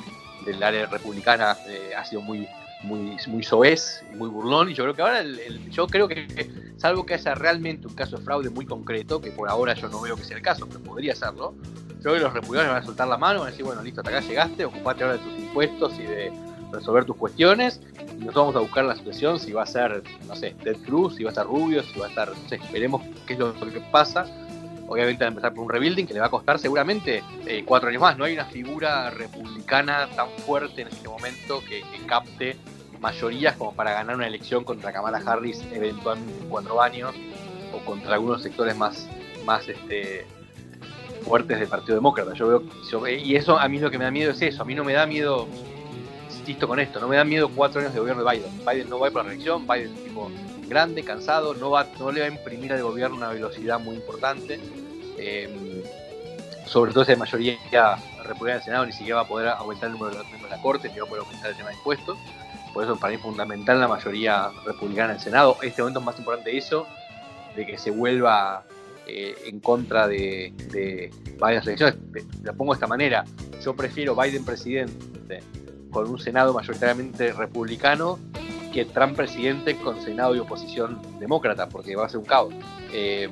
del 0.45 0.63
área 0.63 0.85
republicana, 0.87 1.55
eh, 1.67 1.91
ha 1.95 2.03
sido 2.03 2.21
muy, 2.21 2.47
muy, 2.83 3.17
muy 3.27 3.43
soez 3.43 4.03
muy 4.15 4.29
burlón. 4.29 4.69
Y 4.71 4.73
yo 4.73 4.83
creo 4.83 4.95
que 4.95 5.01
ahora, 5.03 5.23
yo 5.69 5.87
creo 5.87 6.07
que, 6.07 6.27
salvo 6.77 7.05
que 7.05 7.13
haya 7.13 7.35
realmente 7.35 7.87
un 7.87 7.93
caso 7.93 8.17
de 8.17 8.23
fraude 8.23 8.49
muy 8.49 8.65
concreto, 8.65 9.21
que 9.21 9.31
por 9.31 9.49
ahora 9.49 9.73
yo 9.75 9.87
no 9.89 10.01
veo 10.01 10.15
que 10.15 10.23
sea 10.23 10.37
el 10.37 10.43
caso, 10.43 10.67
pero 10.67 10.79
podría 10.79 11.15
serlo, 11.15 11.53
creo 12.07 12.19
que 12.19 12.23
los 12.23 12.33
republicanos 12.33 12.73
van 12.73 12.83
a 12.83 12.85
soltar 12.85 13.07
la 13.07 13.17
mano, 13.17 13.39
van 13.39 13.49
a 13.49 13.51
decir, 13.51 13.65
bueno, 13.65 13.83
listo, 13.83 13.99
hasta 13.99 14.11
acá 14.11 14.25
llegaste, 14.25 14.63
ocupate 14.63 15.03
ahora 15.03 15.17
de 15.17 15.23
tus 15.23 15.39
impuestos 15.39 15.93
y 15.99 16.03
de 16.03 16.31
resolver 16.71 17.03
tus 17.03 17.17
cuestiones. 17.17 17.81
Y 18.17 18.23
nos 18.23 18.33
vamos 18.33 18.55
a 18.55 18.59
buscar 18.59 18.85
la 18.85 18.95
situación, 18.95 19.39
si 19.39 19.51
va 19.51 19.63
a 19.63 19.65
ser, 19.65 20.03
no 20.25 20.35
sé, 20.35 20.55
Ted 20.63 20.77
Cruz, 20.85 21.15
si 21.15 21.23
va 21.23 21.31
a 21.31 21.33
estar 21.33 21.45
Rubio, 21.45 21.83
si 21.83 21.99
va 21.99 22.05
a 22.05 22.09
estar, 22.09 22.29
no 22.29 22.47
sé, 22.47 22.61
veremos 22.71 23.01
qué 23.25 23.33
es 23.33 23.39
lo, 23.39 23.53
que 23.53 23.81
pasa. 23.91 24.25
Obviamente 24.87 25.25
va 25.25 25.27
a 25.27 25.29
empezar 25.29 25.53
por 25.53 25.65
un 25.65 25.69
rebuilding 25.69 26.07
que 26.07 26.13
le 26.13 26.21
va 26.21 26.27
a 26.27 26.29
costar 26.29 26.59
seguramente 26.59 27.21
eh, 27.45 27.63
cuatro 27.65 27.89
años 27.89 28.01
más. 28.01 28.17
No 28.17 28.23
hay 28.23 28.35
una 28.35 28.45
figura 28.45 29.09
republicana 29.09 30.07
tan 30.15 30.29
fuerte 30.45 30.83
en 30.83 30.87
este 30.87 31.09
momento 31.09 31.61
que, 31.67 31.83
capte 32.05 32.55
mayorías 33.01 33.57
como 33.57 33.75
para 33.75 33.91
ganar 33.91 34.15
una 34.15 34.27
elección 34.27 34.63
contra 34.63 34.93
Kamala 34.93 35.21
Harris 35.23 35.61
eventualmente 35.71 36.41
en 36.41 36.49
cuatro 36.49 36.81
años 36.81 37.13
o 37.73 37.85
contra 37.85 38.15
algunos 38.15 38.41
sectores 38.41 38.75
más, 38.75 39.07
más 39.45 39.67
este, 39.67 40.25
fuertes 41.27 41.59
del 41.59 41.67
Partido 41.67 41.95
Demócrata. 41.95 42.33
Yo 42.33 42.47
veo, 42.47 42.63
y 43.09 43.35
eso 43.35 43.59
a 43.59 43.67
mí 43.67 43.79
lo 43.79 43.91
que 43.91 43.97
me 43.97 44.05
da 44.05 44.11
miedo 44.11 44.31
es 44.31 44.41
eso. 44.41 44.61
A 44.61 44.65
mí 44.65 44.75
no 44.75 44.83
me 44.83 44.93
da 44.93 45.05
miedo, 45.05 45.47
insisto 46.39 46.67
con 46.67 46.79
esto, 46.79 46.99
no 46.99 47.07
me 47.07 47.17
da 47.17 47.23
miedo 47.23 47.49
cuatro 47.49 47.81
años 47.81 47.93
de 47.93 47.99
gobierno 47.99 48.23
de 48.23 48.31
Biden. 48.31 48.65
Biden 48.65 48.89
no 48.89 48.99
va 48.99 49.07
a 49.07 49.09
ir 49.09 49.13
por 49.13 49.23
la 49.23 49.29
reelección, 49.29 49.67
Biden 49.67 49.85
es 49.85 49.97
un 49.97 50.03
tipo 50.03 50.31
grande, 50.67 51.03
cansado, 51.03 51.53
no, 51.53 51.71
va, 51.71 51.87
no 51.99 52.11
le 52.11 52.21
va 52.21 52.27
a 52.27 52.29
imprimir 52.29 52.73
al 52.73 52.83
gobierno 52.83 53.17
una 53.17 53.29
velocidad 53.29 53.79
muy 53.79 53.95
importante. 53.95 54.59
Eh, 55.17 55.83
sobre 56.65 56.91
todo 56.91 57.05
hay 57.07 57.15
mayoría 57.15 57.57
republicana 58.23 58.51
en 58.51 58.57
el 58.57 58.63
Senado, 58.63 58.85
ni 58.85 58.91
siquiera 58.91 59.17
va 59.17 59.21
a 59.21 59.27
poder 59.27 59.47
aumentar 59.49 59.87
el 59.87 59.93
número 59.93 60.17
de 60.17 60.23
de 60.23 60.49
la 60.49 60.61
Corte, 60.61 60.89
ni 60.89 60.99
va 60.99 61.05
a 61.05 61.07
poder 61.07 61.23
aumentar 61.23 61.51
el 61.51 61.57
tema 61.57 61.69
de 61.69 61.75
impuestos. 61.75 62.17
Por 62.73 62.83
eso 62.83 62.95
para 62.97 63.09
mí 63.09 63.15
es 63.15 63.21
fundamental 63.21 63.79
la 63.79 63.87
mayoría 63.87 64.49
republicana 64.65 65.11
en 65.11 65.17
el 65.17 65.23
Senado. 65.23 65.57
Este 65.61 65.81
momento 65.81 65.99
es 65.99 66.05
más 66.05 66.19
importante 66.19 66.55
eso, 66.55 66.85
de 67.55 67.65
que 67.65 67.77
se 67.77 67.89
vuelva 67.91 68.63
eh, 69.07 69.35
en 69.45 69.59
contra 69.59 70.07
de, 70.07 71.11
varias 71.39 71.65
elecciones. 71.65 71.95
La 72.43 72.53
pongo 72.53 72.73
de 72.73 72.77
esta 72.77 72.87
manera, 72.87 73.23
yo 73.63 73.75
prefiero 73.75 74.15
Biden 74.15 74.43
presidente 74.43 75.41
con 75.91 76.09
un 76.09 76.19
Senado 76.19 76.53
mayoritariamente 76.53 77.31
republicano 77.31 78.19
que 78.73 78.85
Trump 78.85 79.15
presidente 79.15 79.75
con 79.77 80.01
Senado 80.01 80.35
y 80.35 80.39
oposición 80.39 81.01
demócrata, 81.19 81.69
porque 81.69 81.95
va 81.95 82.05
a 82.05 82.09
ser 82.09 82.19
un 82.19 82.25
caos. 82.25 82.53
Eh, 82.93 83.29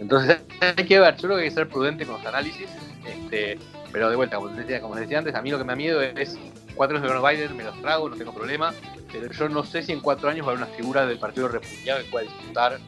entonces 0.00 0.38
hay 0.60 0.84
que 0.84 0.98
ver, 0.98 1.14
yo 1.16 1.22
creo 1.22 1.36
que 1.36 1.42
hay 1.44 1.48
que 1.48 1.54
ser 1.54 1.68
prudente 1.68 2.04
con 2.04 2.16
los 2.16 2.26
análisis, 2.26 2.68
este, 3.06 3.58
pero 3.92 4.10
de 4.10 4.16
vuelta, 4.16 4.36
como 4.36 4.48
les, 4.48 4.58
decía, 4.58 4.80
como 4.80 4.96
decía 4.96 5.18
antes, 5.18 5.34
a 5.34 5.42
mí 5.42 5.50
lo 5.50 5.58
que 5.58 5.64
me 5.64 5.72
da 5.72 5.76
miedo 5.76 6.02
es 6.02 6.36
cuatro 6.74 6.96
años 6.96 7.08
de 7.08 7.16
gobierno 7.16 7.46
Biden, 7.46 7.56
me 7.56 7.64
los 7.64 7.80
trago, 7.80 8.08
no 8.08 8.16
tengo 8.16 8.34
problema, 8.34 8.74
pero 9.12 9.30
yo 9.30 9.48
no 9.48 9.64
sé 9.64 9.82
si 9.82 9.92
en 9.92 10.00
cuatro 10.00 10.28
años 10.28 10.46
va 10.46 10.50
a 10.50 10.54
haber 10.54 10.66
una 10.66 10.74
figura 10.74 11.06
del 11.06 11.18
Partido 11.18 11.48
Republicano 11.48 12.02
que 12.02 12.10
pueda 12.10 12.24
disputar 12.24 12.78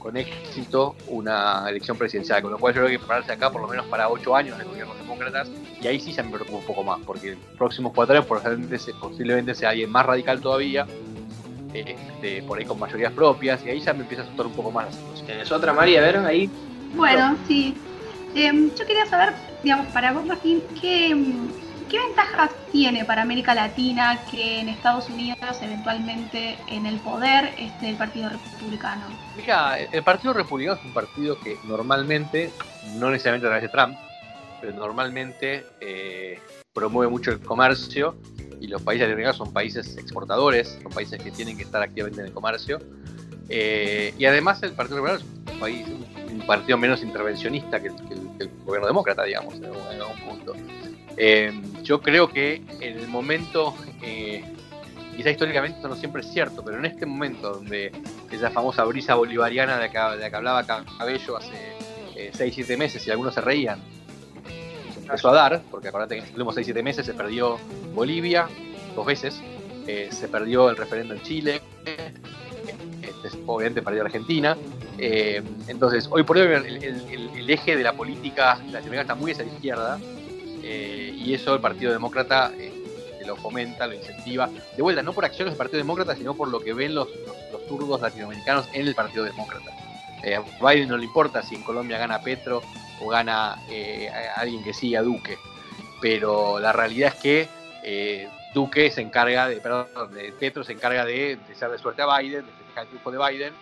con 0.00 0.16
éxito 0.16 0.96
una 1.06 1.68
elección 1.68 1.96
presidencial, 1.96 2.42
con 2.42 2.50
lo 2.50 2.58
cual 2.58 2.74
yo 2.74 2.80
creo 2.80 2.90
que 2.90 2.98
prepararse 2.98 3.32
acá 3.32 3.52
por 3.52 3.60
lo 3.60 3.68
menos 3.68 3.86
para 3.86 4.08
ocho 4.08 4.34
años 4.34 4.58
de 4.58 4.64
gobierno 4.64 4.94
demócratas, 4.94 5.48
y 5.80 5.86
ahí 5.86 6.00
sí 6.00 6.12
se 6.12 6.22
me 6.24 6.30
preocupa 6.30 6.58
un 6.58 6.64
poco 6.64 6.82
más, 6.82 6.98
porque 7.06 7.32
en 7.32 7.38
los 7.38 7.56
próximos 7.56 7.92
cuatro 7.94 8.16
años 8.16 8.26
posiblemente 8.98 9.54
sea 9.54 9.70
alguien 9.70 9.90
más 9.90 10.04
radical 10.04 10.40
todavía, 10.40 10.86
este, 11.72 12.42
por 12.42 12.58
ahí 12.58 12.64
con 12.64 12.80
mayorías 12.80 13.12
propias, 13.12 13.64
y 13.64 13.68
ahí 13.68 13.80
ya 13.80 13.92
me 13.92 14.00
empieza 14.00 14.22
a 14.22 14.24
asustar 14.24 14.46
un 14.46 14.52
poco 14.52 14.72
más 14.72 14.86
la 14.86 14.92
situación. 14.92 15.26
¿Tienes 15.26 15.52
otra, 15.52 15.72
María? 15.72 16.00
A 16.00 16.02
ver, 16.02 16.16
ahí. 16.18 16.50
Bueno, 16.96 17.36
sí. 17.46 17.76
Em, 18.34 18.70
yo 18.74 18.86
quería 18.86 19.06
saber, 19.06 19.34
digamos, 19.62 19.86
para 19.92 20.12
vos, 20.12 20.24
Martín, 20.24 20.62
¿qué, 20.80 21.14
¿Qué 21.90 21.98
ventajas 21.98 22.52
tiene 22.70 23.04
para 23.04 23.22
América 23.22 23.52
Latina 23.52 24.20
que 24.30 24.60
en 24.60 24.68
Estados 24.68 25.10
Unidos 25.10 25.38
eventualmente 25.60 26.56
en 26.68 26.86
el 26.86 27.00
poder 27.00 27.52
esté 27.58 27.88
el 27.88 27.96
Partido 27.96 28.28
Republicano? 28.28 29.06
Mira, 29.36 29.76
el 29.76 30.02
Partido 30.04 30.32
Republicano 30.32 30.78
es 30.78 30.84
un 30.84 30.94
partido 30.94 31.40
que 31.40 31.58
normalmente, 31.64 32.52
no 32.94 33.10
necesariamente 33.10 33.48
a 33.48 33.50
través 33.50 33.62
de 33.64 33.68
Trump, 33.70 33.98
pero 34.60 34.72
normalmente 34.72 35.66
eh, 35.80 36.38
promueve 36.72 37.10
mucho 37.10 37.32
el 37.32 37.40
comercio 37.40 38.14
y 38.60 38.68
los 38.68 38.82
países 38.82 39.08
latinoamericanos 39.08 39.38
son 39.38 39.52
países 39.52 39.96
exportadores, 39.96 40.78
son 40.80 40.92
países 40.92 41.20
que 41.20 41.32
tienen 41.32 41.56
que 41.56 41.64
estar 41.64 41.82
activamente 41.82 42.20
en 42.20 42.28
el 42.28 42.32
comercio. 42.32 42.78
Eh, 43.48 44.14
y 44.16 44.26
además 44.26 44.62
el 44.62 44.74
Partido 44.74 45.04
Republicano 45.04 45.28
es 45.48 45.54
un, 45.54 45.58
país, 45.58 45.86
un 46.30 46.46
partido 46.46 46.78
menos 46.78 47.02
intervencionista 47.02 47.80
que, 47.80 47.88
el, 47.88 48.48
gobierno 48.64 48.86
demócrata, 48.86 49.24
digamos, 49.24 49.54
en 49.56 49.64
algún 49.64 50.20
punto. 50.20 50.54
Eh, 51.16 51.52
yo 51.82 52.00
creo 52.00 52.28
que 52.28 52.62
en 52.80 52.98
el 52.98 53.08
momento, 53.08 53.74
eh, 54.02 54.44
quizá 55.16 55.30
históricamente 55.30 55.76
esto 55.76 55.88
no 55.88 55.96
siempre 55.96 56.22
es 56.22 56.32
cierto, 56.32 56.64
pero 56.64 56.78
en 56.78 56.84
este 56.84 57.06
momento 57.06 57.54
donde 57.54 57.92
esa 58.30 58.50
famosa 58.50 58.84
brisa 58.84 59.14
bolivariana 59.14 59.76
de 59.76 59.88
la 59.88 59.90
que, 60.30 60.36
hablaba 60.36 60.64
Cabello 60.64 61.36
hace 61.36 61.76
6-7 62.32 62.70
eh, 62.70 62.76
meses 62.76 63.06
y 63.06 63.10
algunos 63.10 63.34
se 63.34 63.40
reían, 63.40 63.80
se 64.92 65.00
empezó 65.00 65.30
a 65.30 65.34
dar, 65.34 65.62
porque 65.70 65.88
acordate 65.88 66.14
que 66.14 66.20
en 66.20 66.26
los 66.26 66.32
últimos 66.32 66.56
6-7 66.56 66.82
meses 66.82 67.06
se 67.06 67.14
perdió 67.14 67.58
Bolivia 67.94 68.46
dos 68.94 69.06
veces, 69.06 69.40
se 70.10 70.28
perdió 70.28 70.70
el 70.70 70.76
referendo 70.76 71.14
en 71.14 71.22
Chile, 71.22 71.60
este, 71.84 73.38
obviamente 73.46 73.82
perdió 73.82 74.02
Argentina. 74.02 74.56
entonces, 74.98 76.08
hoy 76.10 76.22
por 76.22 76.38
hoy 76.38 76.46
el, 76.46 77.50
eje 77.50 77.76
de 77.76 77.82
la 77.82 77.94
política 77.94 78.54
latinoamericana 78.54 79.00
está 79.00 79.14
muy 79.16 79.32
hacia 79.32 79.44
la 79.44 79.52
izquierda, 79.52 79.98
eh, 80.62 81.12
y 81.16 81.34
eso 81.34 81.54
el 81.54 81.60
Partido 81.60 81.92
Demócrata 81.92 82.52
eh, 82.56 82.72
lo 83.26 83.36
fomenta, 83.36 83.86
lo 83.86 83.94
incentiva. 83.94 84.48
De 84.76 84.82
vuelta, 84.82 85.02
no 85.02 85.12
por 85.12 85.24
acciones 85.24 85.52
del 85.52 85.58
Partido 85.58 85.78
Demócrata, 85.78 86.14
sino 86.14 86.34
por 86.34 86.48
lo 86.48 86.60
que 86.60 86.72
ven 86.72 86.94
los, 86.94 87.08
los, 87.52 87.66
turdos 87.66 88.00
latinoamericanos 88.00 88.66
en 88.72 88.86
el 88.88 88.94
Partido 88.94 89.24
Demócrata. 89.24 89.70
Eh, 90.24 90.34
a 90.34 90.42
Biden 90.42 90.88
no 90.88 90.96
le 90.96 91.04
importa 91.04 91.42
si 91.42 91.54
en 91.54 91.62
Colombia 91.62 91.98
gana 91.98 92.20
Petro 92.20 92.62
o 93.00 93.08
gana 93.08 93.58
alguien 94.36 94.62
que 94.62 94.74
siga 94.74 95.02
Duque, 95.02 95.38
pero 96.02 96.58
la 96.58 96.72
realidad 96.72 97.14
es 97.14 97.20
que 97.22 98.28
Duque 98.52 98.90
se 98.90 99.00
encarga 99.00 99.48
de, 99.48 99.56
perdón, 99.56 99.86
de 100.12 100.32
Petro 100.32 100.64
se 100.64 100.72
encarga 100.72 101.04
de 101.06 101.38
desearle 101.48 101.78
suerte 101.78 102.02
a 102.02 102.18
Biden, 102.18 102.44
de 102.44 102.52
festejar 102.52 102.82
el 102.82 102.88
triunfo 102.88 103.10
de 103.12 103.18
Biden, 103.18 103.54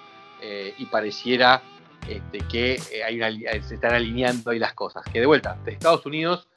y 0.78 0.87
pareciera 0.87 1.62
este, 2.09 2.38
que 2.49 2.81
hay 3.05 3.21
se 3.62 3.75
están 3.75 3.95
alineando 3.95 4.50
ahí 4.50 4.59
las 4.59 4.73
cosas. 4.73 5.05
Que 5.12 5.21
de 5.21 5.26
vuelta, 5.26 5.57
de 5.64 5.73
Estados 5.73 6.07
Unidos 6.07 6.49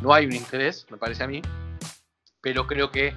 no 0.00 0.12
hay 0.14 0.26
un 0.26 0.32
interés, 0.32 0.86
me 0.90 0.96
parece 0.96 1.24
a 1.24 1.26
mí, 1.26 1.42
pero 2.40 2.66
creo 2.66 2.90
que 2.90 3.14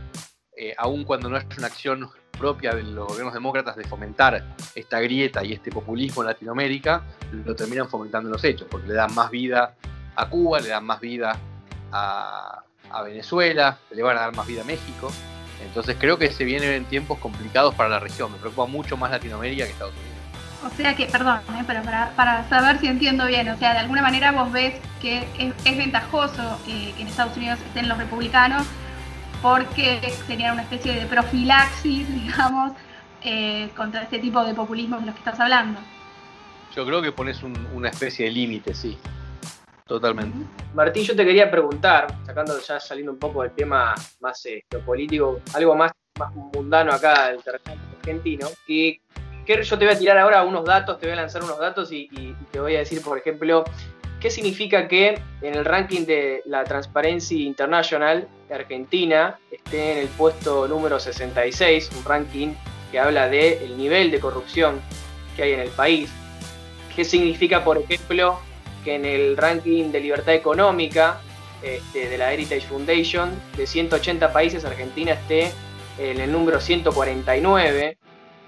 eh, 0.58 0.74
aun 0.78 1.04
cuando 1.04 1.30
no 1.30 1.38
es 1.38 1.46
una 1.58 1.68
acción 1.68 2.10
propia 2.38 2.74
de 2.74 2.84
los 2.84 3.08
gobiernos 3.08 3.34
demócratas 3.34 3.76
de 3.76 3.84
fomentar 3.84 4.56
esta 4.74 5.00
grieta 5.00 5.44
y 5.44 5.54
este 5.54 5.72
populismo 5.72 6.24
en 6.24 6.28
Latinoamérica, 6.28 7.04
lo 7.32 7.56
terminan 7.56 7.88
fomentando 7.88 8.30
en 8.30 8.34
los 8.34 8.44
hechos, 8.44 8.68
porque 8.70 8.88
le 8.88 8.96
dan 8.96 9.14
más 9.14 9.30
vida 9.30 9.76
a 10.16 10.28
Cuba, 10.28 10.60
le 10.60 10.70
dan 10.70 10.86
más 10.86 11.00
vida 11.00 11.38
a, 11.92 12.64
Venezuela, 13.06 13.78
le 13.92 14.04
van 14.04 14.18
a 14.18 14.22
dar 14.22 14.36
más 14.36 14.48
vida 14.48 14.62
a 14.62 14.66
México. 14.66 15.12
Entonces 15.64 15.96
creo 16.00 16.18
que 16.18 16.32
se 16.32 16.44
vienen 16.44 16.84
tiempos 16.86 17.20
complicados 17.20 17.74
para 17.76 17.88
la 17.88 18.00
región. 18.00 18.32
Me 18.32 18.38
preocupa 18.38 18.66
mucho 18.66 18.98
más 18.98 19.12
Latinoamérica 19.12 19.66
que 19.66 19.72
Estados 19.72 19.94
Unidos. 19.94 20.11
O 20.64 20.70
sea 20.70 20.96
que, 20.96 21.08
perdón, 21.08 21.40
¿eh? 21.58 21.64
pero 21.66 21.82
para, 21.84 22.48
saber 22.48 22.80
si 22.80 22.88
entiendo 22.88 23.26
bien, 23.26 23.50
o 23.50 23.58
sea, 23.58 23.74
de 23.74 23.80
alguna 23.80 24.02
manera 24.02 24.32
vos 24.32 24.52
ves 24.52 24.76
que 25.02 25.28
es, 25.38 25.78
ventajoso 25.78 26.60
eh, 26.68 26.94
que 26.96 27.02
en 27.02 27.08
Estados 27.08 27.36
Unidos 27.36 27.60
estén 27.66 27.90
los 27.90 27.98
republicanos 27.98 28.68
porque 29.42 30.00
sería 30.28 30.54
una 30.54 30.62
especie 30.62 30.94
de 30.94 31.06
profilaxis, 31.08 32.08
digamos, 32.24 32.74
eh, 33.24 33.70
contra 33.76 34.04
este 34.04 34.20
tipo 34.20 34.44
de 34.44 34.54
populismo 34.54 35.00
de 35.00 35.08
los 35.08 35.16
que 35.16 35.20
estás 35.20 35.40
hablando. 35.40 35.80
Yo 36.76 36.86
creo 36.86 37.02
que 37.02 37.12
pones 37.12 37.42
una 37.44 37.90
especie 37.90 38.26
de 38.26 38.32
límite, 38.32 38.74
sí. 38.74 38.98
Totalmente. 39.86 40.46
Martín, 40.74 41.04
yo 41.04 41.16
te 41.16 41.26
quería 41.26 41.52
preguntar, 41.52 42.08
sacando 42.26 42.58
ya 42.62 42.80
saliendo 42.80 43.12
un 43.12 43.20
poco 43.20 43.42
del 43.42 43.52
tema 43.52 43.94
más 44.22 44.42
geopolítico, 44.70 45.42
algo 45.54 45.76
más, 45.76 45.92
más 46.18 46.34
mundano 46.34 46.94
acá 46.94 47.28
del 47.28 47.44
territorio 47.44 47.82
argentino, 48.00 48.48
que 48.66 49.02
yo 49.46 49.78
te 49.78 49.86
voy 49.86 49.94
a 49.94 49.98
tirar 49.98 50.18
ahora 50.18 50.44
unos 50.44 50.66
datos, 50.66 51.00
te 51.00 51.08
voy 51.08 51.14
a 51.14 51.22
lanzar 51.22 51.44
unos 51.44 51.60
datos 51.60 51.92
y, 51.92 52.08
te 52.52 52.60
voy 52.60 52.76
a 52.76 52.80
decir, 52.80 53.02
por 53.02 53.18
ejemplo, 53.18 53.64
qué 54.20 54.30
significa 54.30 54.88
que 54.88 55.20
en 55.42 55.56
el 55.56 55.66
ranking 55.66 56.06
de 56.06 56.42
la 56.46 56.64
Transparency 56.64 57.46
International 57.46 58.28
Argentina 58.50 59.40
esté 59.50 59.94
en 59.94 59.98
el 60.00 60.08
puesto 60.10 60.68
número 60.68 61.00
66, 61.00 61.92
un 61.98 62.04
ranking 62.04 62.54
que 62.92 63.00
habla 63.00 63.30
del 63.30 63.78
nivel 63.78 64.12
de 64.12 64.20
corrupción 64.20 64.82
que 65.36 65.44
hay 65.44 65.54
en 65.54 65.62
el 65.62 65.70
país. 65.70 66.10
¿Qué 66.96 67.06
significa, 67.06 67.64
por 67.64 67.78
ejemplo, 67.78 68.40
que 68.84 68.96
en 68.96 69.06
el 69.06 69.38
ranking 69.38 69.92
de 69.92 70.02
libertad 70.02 70.34
económica 70.34 71.22
este, 71.62 72.10
de 72.10 72.18
la 72.18 72.34
Heritage 72.34 72.68
Foundation, 72.68 73.32
de 73.56 73.66
180 73.66 74.34
países, 74.34 74.66
Argentina 74.66 75.14
esté 75.14 75.52
en 75.98 76.20
el 76.20 76.32
número 76.32 76.60
149? 76.60 77.98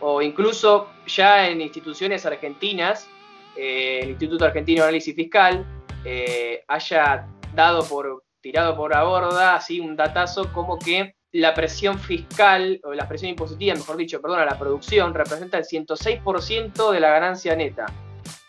O 0.05 0.21
incluso 0.21 0.89
ya 1.07 1.47
en 1.47 1.61
instituciones 1.61 2.25
argentinas, 2.25 3.07
eh, 3.55 3.99
el 4.03 4.09
Instituto 4.09 4.43
Argentino 4.43 4.81
de 4.81 4.89
Análisis 4.89 5.15
Fiscal 5.15 5.65
eh, 6.03 6.61
haya 6.67 7.25
dado 7.55 7.87
por, 7.87 8.23
tirado 8.41 8.75
por 8.75 8.91
la 8.91 9.03
borda, 9.03 9.55
así 9.55 9.79
un 9.79 9.95
datazo 9.95 10.51
como 10.51 10.77
que 10.77 11.15
la 11.31 11.53
presión 11.53 11.97
fiscal, 11.97 12.81
o 12.83 12.93
la 12.93 13.07
presión 13.07 13.29
impositiva, 13.29 13.75
mejor 13.75 13.95
dicho, 13.95 14.21
perdona, 14.21 14.43
la 14.43 14.59
producción 14.59 15.13
representa 15.13 15.57
el 15.57 15.63
106% 15.63 16.91
de 16.91 16.99
la 16.99 17.09
ganancia 17.09 17.55
neta. 17.55 17.85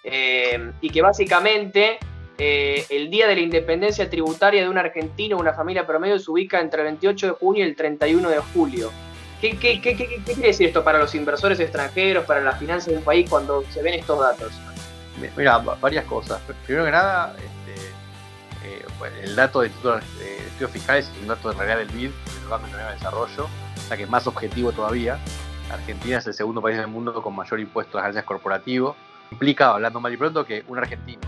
Eh, 0.03 0.73
y 0.81 0.91
que 0.91 1.03
básicamente 1.03 1.99
el 2.37 3.11
día 3.11 3.29
de 3.29 3.37
la 3.37 3.41
independencia 3.41 4.11
tributaria 4.11 4.61
de 4.61 4.69
un 4.69 4.77
argentino, 4.77 5.39
una 5.39 5.55
familia 5.55 5.87
promedio, 5.87 6.19
se 6.19 6.29
ubica 6.33 6.61
entre 6.61 6.81
el 6.81 6.87
28 6.87 7.27
de 7.29 7.33
junio 7.35 7.65
y 7.65 7.69
el 7.69 7.77
31 7.77 8.29
de 8.29 8.39
julio. 8.39 8.91
¿Qué, 9.53 9.79
quiere 9.81 10.23
decir 10.41 10.69
esto 10.69 10.83
para 10.83 10.99
los 10.99 11.15
inversores 11.15 11.61
extranjeros, 11.61 12.25
para 12.25 12.41
las 12.41 12.59
finanzas 12.59 12.87
de 12.87 12.97
un 12.97 13.05
país 13.05 13.29
cuando 13.29 13.63
se 13.71 13.83
ven 13.83 13.95
estos 13.95 14.19
datos? 14.19 14.53
Mira, 15.37 15.59
varias 15.59 16.07
cosas. 16.07 16.41
Primero 16.65 16.87
que 16.87 16.91
nada, 16.91 17.37
este, 17.37 17.89
eh, 18.65 18.85
el 19.23 19.37
dato 19.37 19.61
de 19.61 19.67
estudios 19.69 20.71
fiscales 20.71 21.11
es 21.15 21.21
un 21.21 21.29
dato 21.29 21.51
de 21.51 21.57
realidad 21.57 21.77
del 21.77 21.89
BID, 21.89 22.11
del 22.11 22.49
Banco 22.49 22.67
de 22.75 22.93
Desarrollo, 22.95 23.45
o 23.45 23.81
sea 23.87 23.97
que 23.99 24.05
es 24.05 24.09
más 24.09 24.27
objetivo 24.27 24.73
todavía. 24.73 25.19
Argentina 25.71 26.19
es 26.19 26.27
el 26.27 26.35
segundo 26.35 26.63
país 26.63 26.79
del 26.79 26.87
mundo 26.87 27.23
con 27.23 27.37
mayor 27.37 27.61
impuesto 27.61 27.99
a 27.99 28.01
las 28.01 28.05
ganancias 28.05 28.25
corporativos. 28.25 28.97
Implica, 29.31 29.71
hablando 29.71 30.01
mal 30.01 30.13
y 30.13 30.17
pronto, 30.17 30.47
que 30.47 30.65
un 30.69 30.79
argentino, 30.79 31.21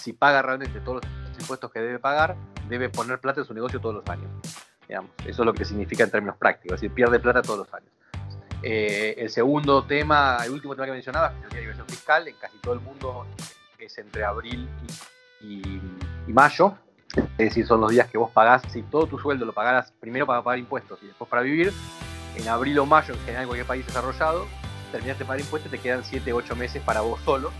si 0.00 0.12
paga 0.12 0.42
realmente 0.42 0.78
todos 0.80 1.02
los 1.02 1.40
impuestos 1.40 1.72
que 1.72 1.80
debe 1.80 1.98
pagar, 1.98 2.36
debe 2.68 2.88
poner 2.88 3.18
plata 3.18 3.40
en 3.40 3.46
su 3.46 3.54
negocio 3.54 3.80
todos 3.80 3.96
los 3.96 4.06
años. 4.08 4.30
Eso 4.88 5.08
es 5.26 5.38
lo 5.38 5.54
que 5.54 5.64
significa 5.64 6.04
en 6.04 6.10
términos 6.10 6.36
prácticos, 6.36 6.76
es 6.76 6.80
decir, 6.82 6.94
pierde 6.94 7.18
plata 7.18 7.42
todos 7.42 7.60
los 7.60 7.74
años. 7.74 7.90
Eh, 8.62 9.14
el 9.18 9.30
segundo 9.30 9.84
tema, 9.84 10.38
el 10.44 10.52
último 10.52 10.74
tema 10.74 10.86
que 10.86 10.92
mencionaba, 10.92 11.34
es 11.46 11.52
la 11.52 11.60
inversión 11.60 11.86
fiscal, 11.86 12.28
en 12.28 12.36
casi 12.36 12.56
todo 12.58 12.74
el 12.74 12.80
mundo 12.80 13.26
es 13.78 13.98
entre 13.98 14.24
abril 14.24 14.68
y, 15.40 15.80
mayo, 16.28 16.74
es 17.14 17.50
decir, 17.50 17.66
son 17.66 17.82
los 17.82 17.90
días 17.90 18.08
que 18.08 18.16
vos 18.16 18.30
pagás, 18.30 18.62
si 18.72 18.82
todo 18.82 19.06
tu 19.06 19.18
sueldo 19.18 19.44
lo 19.44 19.52
pagaras 19.52 19.92
primero 20.00 20.26
para 20.26 20.42
pagar 20.42 20.58
impuestos 20.58 20.98
y 21.02 21.06
después 21.06 21.28
para 21.28 21.42
vivir, 21.42 21.72
en 22.36 22.48
abril 22.48 22.78
o 22.78 22.86
mayo, 22.86 23.14
en 23.14 23.20
general 23.20 23.42
en 23.42 23.48
cualquier 23.48 23.66
país 23.66 23.86
desarrollado, 23.86 24.46
terminaste 24.90 25.24
de 25.24 25.28
pagar 25.28 25.40
impuestos 25.40 25.72
y 25.72 25.76
te 25.76 25.82
quedan 25.82 26.02
7, 26.02 26.32
8 26.32 26.56
meses 26.56 26.82
para 26.82 27.02
vos 27.02 27.20
solo. 27.24 27.52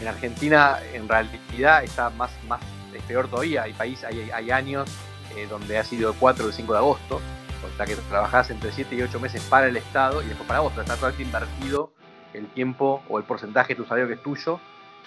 En 0.00 0.08
Argentina, 0.08 0.78
en 0.94 1.08
realidad, 1.08 1.82
está 1.84 2.10
más, 2.10 2.30
más 2.48 2.60
es 2.94 3.02
peor 3.04 3.28
todavía. 3.28 3.62
Hay, 3.64 3.72
país, 3.72 4.04
hay, 4.04 4.30
hay 4.30 4.50
años 4.50 4.88
eh, 5.36 5.46
donde 5.48 5.78
ha 5.78 5.84
sido 5.84 6.10
el 6.10 6.16
4 6.18 6.44
o 6.44 6.48
el 6.48 6.54
5 6.54 6.72
de 6.72 6.78
agosto, 6.78 7.16
o 7.16 7.76
sea 7.76 7.86
que 7.86 7.96
trabajás 7.96 8.50
entre 8.50 8.72
7 8.72 8.94
y 8.94 9.02
8 9.02 9.20
meses 9.20 9.42
para 9.48 9.66
el 9.66 9.76
Estado 9.76 10.22
y 10.22 10.26
después 10.26 10.46
para 10.46 10.60
vos, 10.60 10.72
está 10.72 10.94
totalmente 10.94 11.22
invertido 11.22 11.92
el 12.34 12.46
tiempo 12.48 13.02
o 13.08 13.18
el 13.18 13.24
porcentaje 13.24 13.74
de 13.74 13.76
tu 13.76 13.84
salario 13.84 14.08
que 14.08 14.14
es 14.14 14.22
tuyo 14.22 14.60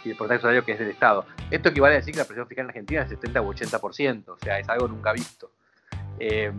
y 0.04 0.12
el 0.12 0.16
porcentaje 0.16 0.36
de 0.36 0.40
tu 0.40 0.42
salario 0.44 0.66
que 0.66 0.72
es 0.74 0.80
del 0.80 0.90
Estado. 0.90 1.26
Esto 1.52 1.70
equivale 1.70 1.96
a 1.96 1.98
decir 1.98 2.14
que 2.14 2.20
la 2.20 2.26
presión 2.26 2.48
fiscal 2.48 2.66
en 2.66 2.70
Argentina 2.70 3.02
es 3.02 3.10
70 3.10 3.42
o 3.42 3.54
80%, 3.54 4.28
o 4.28 4.38
sea, 4.38 4.60
es 4.60 4.70
algo 4.70 4.88
nunca 4.88 5.12
visto. 5.12 5.52
Eh, 6.20 6.52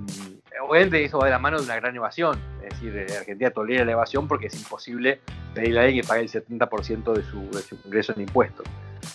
obviamente 0.61 1.05
eso 1.05 1.19
va 1.19 1.27
de 1.27 1.31
la 1.31 1.39
mano 1.39 1.59
de 1.59 1.65
una 1.65 1.77
gran 1.77 1.95
evasión, 1.95 2.41
es 2.63 2.81
decir, 2.81 3.07
Argentina 3.19 3.51
tolera 3.51 3.85
la 3.85 3.93
evasión 3.93 4.29
porque 4.29 4.47
es 4.47 4.55
imposible 4.55 5.21
pedirle 5.55 5.81
a 5.81 5.83
alguien 5.85 6.03
que 6.03 6.09
pague 6.09 6.23
el 6.23 6.31
70% 6.31 7.13
de 7.13 7.23
su, 7.23 7.51
de 7.51 7.63
su 7.63 7.79
ingreso 7.85 8.13
en 8.15 8.23
impuestos. 8.23 8.67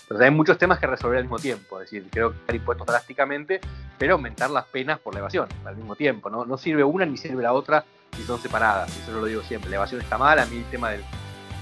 Entonces 0.04 0.26
hay 0.26 0.32
muchos 0.32 0.58
temas 0.58 0.80
que 0.80 0.88
resolver 0.88 1.17
al 1.17 1.24
mismo 1.24 1.39
tiempo, 1.39 1.82
es 1.82 1.89
decir, 1.89 2.08
creo 2.12 2.32
que 2.32 2.38
dar 2.48 2.56
impuestos 2.56 2.88
drásticamente, 2.88 3.62
pero 3.98 4.13
aumentar 4.13 4.50
las 4.50 4.65
penas 4.65 5.00
por 5.00 5.13
la 5.13 5.20
evasión 5.20 5.48
al 5.65 5.76
mismo 5.76 5.96
tiempo, 5.96 6.30
¿no? 6.30 6.46
No 6.46 6.58
sirve 6.58 6.84
una 6.84 7.06
ni 7.06 7.17
sirve 7.17 7.44
la 7.44 7.54
otra 7.54 7.86
si 8.15 8.24
son 8.24 8.41
separadas, 8.41 8.96
eso 8.98 9.12
lo 9.13 9.26
digo 9.26 9.41
siempre, 9.41 9.70
la 9.70 9.78
evasión 9.78 10.02
está 10.02 10.17
mal, 10.17 10.38
a 10.39 10.46
mí 10.46 10.58
el 10.58 10.65
tema 10.65 10.91
del, 10.91 11.02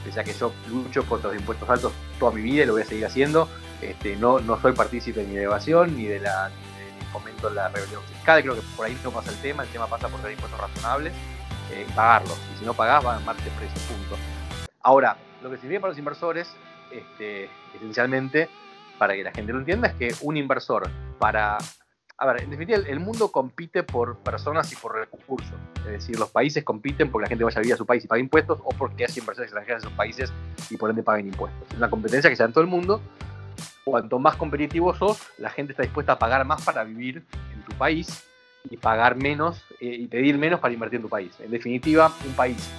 pese 0.04 0.20
a 0.20 0.24
que 0.24 0.34
yo 0.34 0.52
lucho 0.68 1.06
contra 1.06 1.30
los 1.30 1.40
impuestos 1.40 1.70
altos 1.70 1.94
toda 2.20 2.32
mi 2.32 2.42
vida 2.42 2.64
y 2.64 2.66
lo 2.66 2.74
voy 2.74 2.82
a 2.82 2.86
seguir 2.86 3.06
haciendo, 3.06 3.48
este, 3.82 4.16
no, 4.16 4.40
no 4.40 4.60
soy 4.60 4.74
partícipe 4.74 5.24
ni 5.24 5.36
de 5.36 5.44
evasión 5.44 5.96
ni 5.96 6.06
de 6.06 6.20
la 6.20 6.50
fomento 7.10 7.50
la 7.50 7.68
rebelión 7.70 8.02
fiscal, 8.04 8.42
creo 8.42 8.56
que 8.56 8.62
por 8.76 8.86
ahí 8.86 8.98
no 9.04 9.12
pasa 9.12 9.32
el 9.32 9.38
tema, 9.42 9.64
el 9.64 9.70
tema 9.70 9.88
pasa 9.88 10.08
por 10.08 10.20
tener 10.20 10.34
impuestos 10.34 10.60
razonables 10.60 11.14
eh, 11.72 11.86
y 11.88 11.92
pagarlos, 11.94 12.38
y 12.54 12.60
si 12.60 12.66
no 12.66 12.74
pagás 12.74 13.06
va 13.06 13.16
a 13.16 13.20
marcha 13.20 13.44
precio, 13.58 13.82
punto. 13.88 14.18
Ahora, 14.82 15.18
lo 15.42 15.50
que 15.50 15.58
sirve 15.58 15.80
para 15.80 15.92
los 15.92 16.00
inversores 16.00 16.54
este, 16.92 17.50
esencialmente, 17.76 18.50
para 18.98 19.14
que 19.16 19.24
la 19.24 19.32
gente 19.32 19.54
lo 19.54 19.60
entienda, 19.60 19.88
es 19.88 19.94
que 19.96 20.16
un 20.22 20.38
inversor 20.38 20.90
para... 21.18 21.58
A 22.22 22.26
ver, 22.26 22.44
en 22.44 22.50
definitiva, 22.50 22.80
el 22.86 23.00
mundo 23.00 23.32
compite 23.32 23.82
por 23.82 24.18
personas 24.18 24.70
y 24.74 24.76
por 24.76 24.94
recursos. 24.94 25.56
Es 25.86 25.92
decir, 25.92 26.20
los 26.20 26.30
países 26.30 26.66
compiten 26.66 27.10
porque 27.10 27.24
la 27.24 27.30
gente 27.30 27.46
vaya 27.46 27.60
a 27.60 27.62
vivir 27.62 27.76
a 27.76 27.78
su 27.78 27.86
país 27.86 28.04
y 28.04 28.08
pague 28.08 28.20
impuestos 28.20 28.60
o 28.62 28.70
porque 28.72 29.06
hace 29.06 29.22
inversiones 29.22 29.48
extranjeras 29.48 29.84
en 29.84 29.90
sus 29.90 29.98
países 29.98 30.34
y 30.70 30.76
por 30.76 30.90
ende 30.90 31.02
paguen 31.02 31.28
impuestos. 31.28 31.62
Es 31.72 31.78
una 31.78 31.90
competencia 31.90 32.30
que 32.30 32.36
se 32.36 32.44
da 32.44 32.48
en 32.48 32.54
todo 32.54 32.62
el 32.62 32.70
mundo. 32.70 33.02
Cuanto 33.90 34.20
más 34.20 34.36
competitivo 34.36 34.94
sos, 34.96 35.20
la 35.40 35.50
gente 35.50 35.74
está 35.74 35.82
dispuesta 35.82 36.14
a 36.14 36.20
pagar 36.20 36.46
más 36.46 36.62
para 36.62 36.84
vivir 36.84 37.24
en 37.54 37.64
tu 37.64 37.76
país 37.76 38.24
y 38.70 38.78
pagar 38.78 39.16
menos 39.16 39.64
eh, 39.80 39.98
y 40.00 40.08
pedir 40.08 40.38
menos 40.38 40.60
para 40.60 40.74
invertir 40.74 40.98
en 40.98 41.04
tu 41.04 41.10
país. 41.10 41.34
En 41.40 41.50
definitiva, 41.50 42.12
un 42.24 42.34
país 42.34 42.70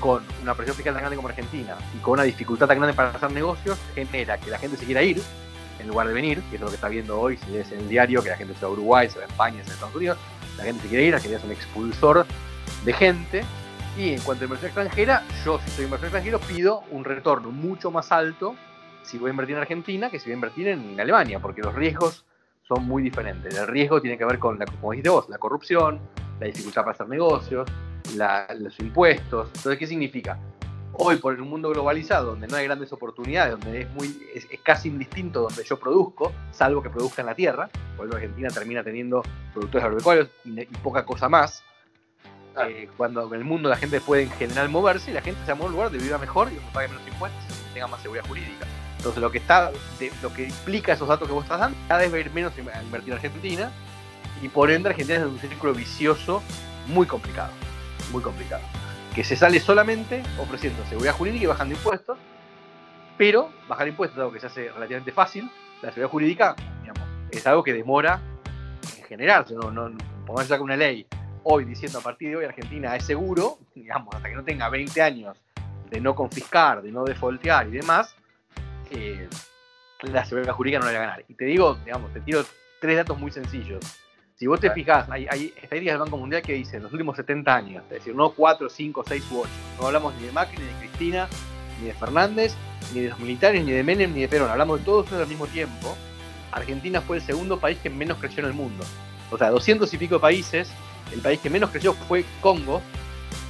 con 0.00 0.22
una 0.42 0.54
presión 0.54 0.74
fiscal 0.74 0.94
tan 0.94 1.02
grande 1.02 1.16
como 1.16 1.28
Argentina 1.28 1.76
y 1.94 1.98
con 1.98 2.14
una 2.14 2.22
dificultad 2.22 2.66
tan 2.66 2.78
grande 2.78 2.94
para 2.94 3.10
hacer 3.10 3.30
negocios, 3.30 3.78
genera 3.94 4.38
que 4.38 4.50
la 4.50 4.58
gente 4.58 4.78
se 4.78 4.86
quiera 4.86 5.02
ir 5.02 5.20
en 5.80 5.88
lugar 5.88 6.08
de 6.08 6.14
venir, 6.14 6.40
que 6.48 6.56
es 6.56 6.62
lo 6.62 6.68
que 6.68 6.76
está 6.76 6.88
viendo 6.88 7.20
hoy, 7.20 7.36
si 7.36 7.50
lees 7.50 7.70
en 7.72 7.80
el 7.80 7.88
diario, 7.88 8.22
que 8.22 8.30
la 8.30 8.36
gente 8.36 8.54
se 8.54 8.62
va 8.62 8.68
a 8.68 8.72
Uruguay, 8.72 9.10
se 9.10 9.18
va 9.18 9.26
a 9.26 9.28
España, 9.28 9.62
se 9.64 9.68
va 9.68 9.72
a 9.72 9.74
Estados 9.74 9.96
Unidos, 9.96 10.18
la 10.56 10.64
gente 10.64 10.82
se 10.82 10.88
quiere 10.88 11.04
ir, 11.04 11.14
Argentina 11.14 11.38
es 11.38 11.44
un 11.44 11.52
expulsor 11.52 12.26
de 12.86 12.92
gente. 12.94 13.44
Y 13.98 14.14
en 14.14 14.20
cuanto 14.20 14.44
a 14.44 14.46
inversión 14.46 14.68
extranjera, 14.68 15.24
yo 15.44 15.58
si 15.58 15.70
soy 15.72 15.84
inversor 15.84 16.06
extranjero 16.06 16.38
pido 16.40 16.84
un 16.90 17.04
retorno 17.04 17.50
mucho 17.50 17.90
más 17.90 18.12
alto 18.12 18.54
si 19.08 19.18
voy 19.18 19.28
a 19.28 19.30
invertir 19.30 19.56
en 19.56 19.62
Argentina 19.62 20.10
que 20.10 20.18
si 20.18 20.26
voy 20.26 20.32
a 20.32 20.34
invertir 20.34 20.68
en 20.68 21.00
Alemania, 21.00 21.40
porque 21.40 21.62
los 21.62 21.74
riesgos 21.74 22.26
son 22.62 22.84
muy 22.84 23.02
diferentes. 23.02 23.56
El 23.56 23.66
riesgo 23.66 24.00
tiene 24.00 24.18
que 24.18 24.24
ver 24.26 24.38
con, 24.38 24.58
la, 24.58 24.66
como 24.66 24.92
dijiste 24.92 25.08
vos, 25.08 25.28
la 25.30 25.38
corrupción, 25.38 25.98
la 26.38 26.46
dificultad 26.46 26.82
para 26.82 26.92
hacer 26.92 27.08
negocios, 27.08 27.68
los 28.14 28.80
impuestos. 28.80 29.48
Entonces, 29.48 29.78
¿qué 29.78 29.86
significa? 29.86 30.38
Hoy, 30.92 31.16
por 31.16 31.34
el 31.34 31.40
mundo 31.42 31.70
globalizado, 31.70 32.30
donde 32.30 32.48
no 32.48 32.56
hay 32.56 32.64
grandes 32.64 32.92
oportunidades, 32.92 33.52
donde 33.52 33.82
es, 33.82 33.90
muy, 33.90 34.28
es, 34.34 34.46
casi 34.62 34.88
indistinto 34.88 35.42
donde 35.42 35.64
yo 35.64 35.78
produzco, 35.78 36.32
salvo 36.50 36.82
que 36.82 36.90
produzca 36.90 37.22
en 37.22 37.26
la 37.26 37.34
tierra, 37.34 37.70
por 37.96 38.06
eso 38.06 38.16
Argentina 38.16 38.48
termina 38.50 38.82
teniendo 38.82 39.22
productores 39.52 39.84
agropecuarios 39.84 40.28
y, 40.44 40.64
poca 40.82 41.04
cosa 41.04 41.28
más. 41.28 41.62
Eh, 42.66 42.88
cuando 42.96 43.24
en 43.28 43.34
el 43.34 43.44
mundo 43.44 43.68
la 43.68 43.76
gente 43.76 44.00
puede 44.00 44.24
en 44.24 44.30
general 44.32 44.68
moverse, 44.68 45.12
la 45.12 45.22
gente 45.22 45.40
se 45.46 45.54
mueve 45.54 45.64
a 45.64 45.68
un 45.68 45.72
lugar 45.72 45.90
de 45.92 45.98
viva 45.98 46.18
mejor 46.18 46.48
y 46.50 46.56
donde 46.56 46.72
pague 46.72 46.88
menos 46.88 47.06
impuestos 47.06 47.44
y 47.70 47.74
tenga 47.74 47.86
más 47.86 48.02
seguridad 48.02 48.26
jurídica. 48.26 48.66
Entonces 48.98 49.22
lo 49.22 49.30
que 49.30 49.38
está, 49.38 49.72
lo 50.22 50.32
que 50.32 50.44
implica 50.44 50.92
esos 50.92 51.08
datos 51.08 51.26
que 51.26 51.34
vos 51.34 51.44
estás 51.44 51.60
dando, 51.60 51.78
cada 51.88 52.00
vez 52.00 52.12
va 52.12 52.16
a 52.16 52.20
ir 52.20 52.30
menos 52.32 52.52
a 52.56 52.82
invertir 52.82 53.08
en 53.08 53.14
Argentina 53.14 53.72
y 54.42 54.48
por 54.48 54.70
ende 54.70 54.90
Argentina 54.90 55.18
es 55.18 55.24
un 55.24 55.38
círculo 55.40 55.72
vicioso 55.72 56.42
muy 56.88 57.06
complicado 57.06 57.52
muy 58.10 58.22
complicado. 58.22 58.62
Que 59.14 59.24
se 59.24 59.36
sale 59.36 59.60
solamente 59.60 60.22
ofreciendo 60.38 60.84
seguridad 60.86 61.14
jurídica 61.14 61.44
y 61.44 61.46
bajando 61.46 61.74
impuestos, 61.74 62.18
pero 63.16 63.50
bajar 63.68 63.88
impuestos 63.88 64.16
es 64.16 64.20
algo 64.20 64.32
que 64.32 64.40
se 64.40 64.46
hace 64.46 64.70
relativamente 64.70 65.12
fácil. 65.12 65.50
La 65.82 65.90
seguridad 65.90 66.10
jurídica, 66.10 66.56
digamos, 66.80 67.08
es 67.30 67.46
algo 67.46 67.62
que 67.62 67.72
demora 67.72 68.20
en 68.96 69.04
generarse, 69.04 69.54
no, 69.54 69.70
no, 69.70 69.90
una 70.60 70.76
ley 70.76 71.06
hoy 71.44 71.64
diciendo 71.64 71.98
a 71.98 72.02
partir 72.02 72.30
de 72.30 72.36
hoy 72.36 72.44
Argentina 72.44 72.94
es 72.94 73.04
seguro, 73.04 73.58
digamos, 73.74 74.14
hasta 74.14 74.28
que 74.28 74.34
no 74.34 74.44
tenga 74.44 74.68
20 74.68 75.00
años 75.02 75.36
de 75.90 76.00
no 76.00 76.14
confiscar, 76.14 76.82
de 76.82 76.92
no 76.92 77.04
defoltear 77.04 77.66
y 77.68 77.70
demás, 77.70 78.14
eh, 78.90 79.28
la 80.02 80.24
seguridad 80.24 80.54
jurídica 80.54 80.80
no 80.80 80.86
la 80.86 80.92
va 80.92 80.98
a 80.98 81.00
ganar. 81.00 81.24
Y 81.28 81.34
te 81.34 81.44
digo, 81.44 81.76
digamos, 81.84 82.12
te 82.12 82.20
tiro 82.20 82.44
tres 82.80 82.96
datos 82.96 83.18
muy 83.18 83.30
sencillos. 83.30 83.84
Si 84.36 84.46
vos 84.46 84.60
te 84.60 84.70
fijas, 84.70 85.10
hay, 85.10 85.26
hay 85.28 85.52
estadísticas 85.60 85.94
del 85.94 85.98
Banco 85.98 86.16
Mundial 86.16 86.42
que 86.42 86.52
dicen 86.52 86.82
los 86.82 86.92
últimos 86.92 87.16
70 87.16 87.56
años, 87.56 87.82
es 87.84 87.90
decir, 87.90 88.14
no 88.14 88.30
4, 88.30 88.68
5, 88.68 89.04
6 89.06 89.24
u 89.32 89.40
8. 89.40 89.50
No 89.80 89.86
hablamos 89.88 90.14
ni 90.14 90.26
de 90.26 90.32
Macri, 90.32 90.58
ni 90.58 90.64
de 90.64 90.72
Cristina, 90.78 91.28
ni 91.80 91.88
de 91.88 91.94
Fernández, 91.94 92.54
ni 92.94 93.00
de 93.00 93.08
los 93.08 93.18
militares, 93.18 93.64
ni 93.64 93.72
de 93.72 93.82
Menem, 93.82 94.14
ni 94.14 94.20
de 94.20 94.28
Perón. 94.28 94.48
Hablamos 94.48 94.78
de 94.78 94.84
todos 94.84 95.12
al 95.12 95.26
mismo 95.26 95.48
tiempo. 95.48 95.96
Argentina 96.52 97.00
fue 97.00 97.16
el 97.16 97.22
segundo 97.22 97.58
país 97.58 97.78
que 97.82 97.90
menos 97.90 98.18
creció 98.18 98.40
en 98.40 98.46
el 98.46 98.52
mundo. 98.52 98.84
O 99.30 99.38
sea, 99.38 99.50
200 99.50 99.92
y 99.92 99.98
pico 99.98 100.14
de 100.14 100.20
países, 100.20 100.70
el 101.12 101.20
país 101.20 101.40
que 101.40 101.50
menos 101.50 101.70
creció 101.70 101.92
fue 101.92 102.24
Congo 102.40 102.80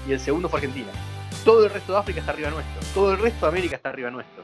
y 0.09 0.13
el 0.13 0.21
segundo 0.21 0.49
fue 0.49 0.61
Argentina. 0.61 0.89
Todo 1.45 1.65
el 1.65 1.71
resto 1.71 1.93
de 1.93 1.99
África 1.99 2.21
está 2.21 2.33
arriba 2.33 2.51
nuestro, 2.51 2.81
todo 2.95 3.13
el 3.13 3.19
resto 3.19 3.47
de 3.47 3.53
América 3.53 3.77
está 3.77 3.91
arriba 3.91 4.11
nuestro. 4.11 4.43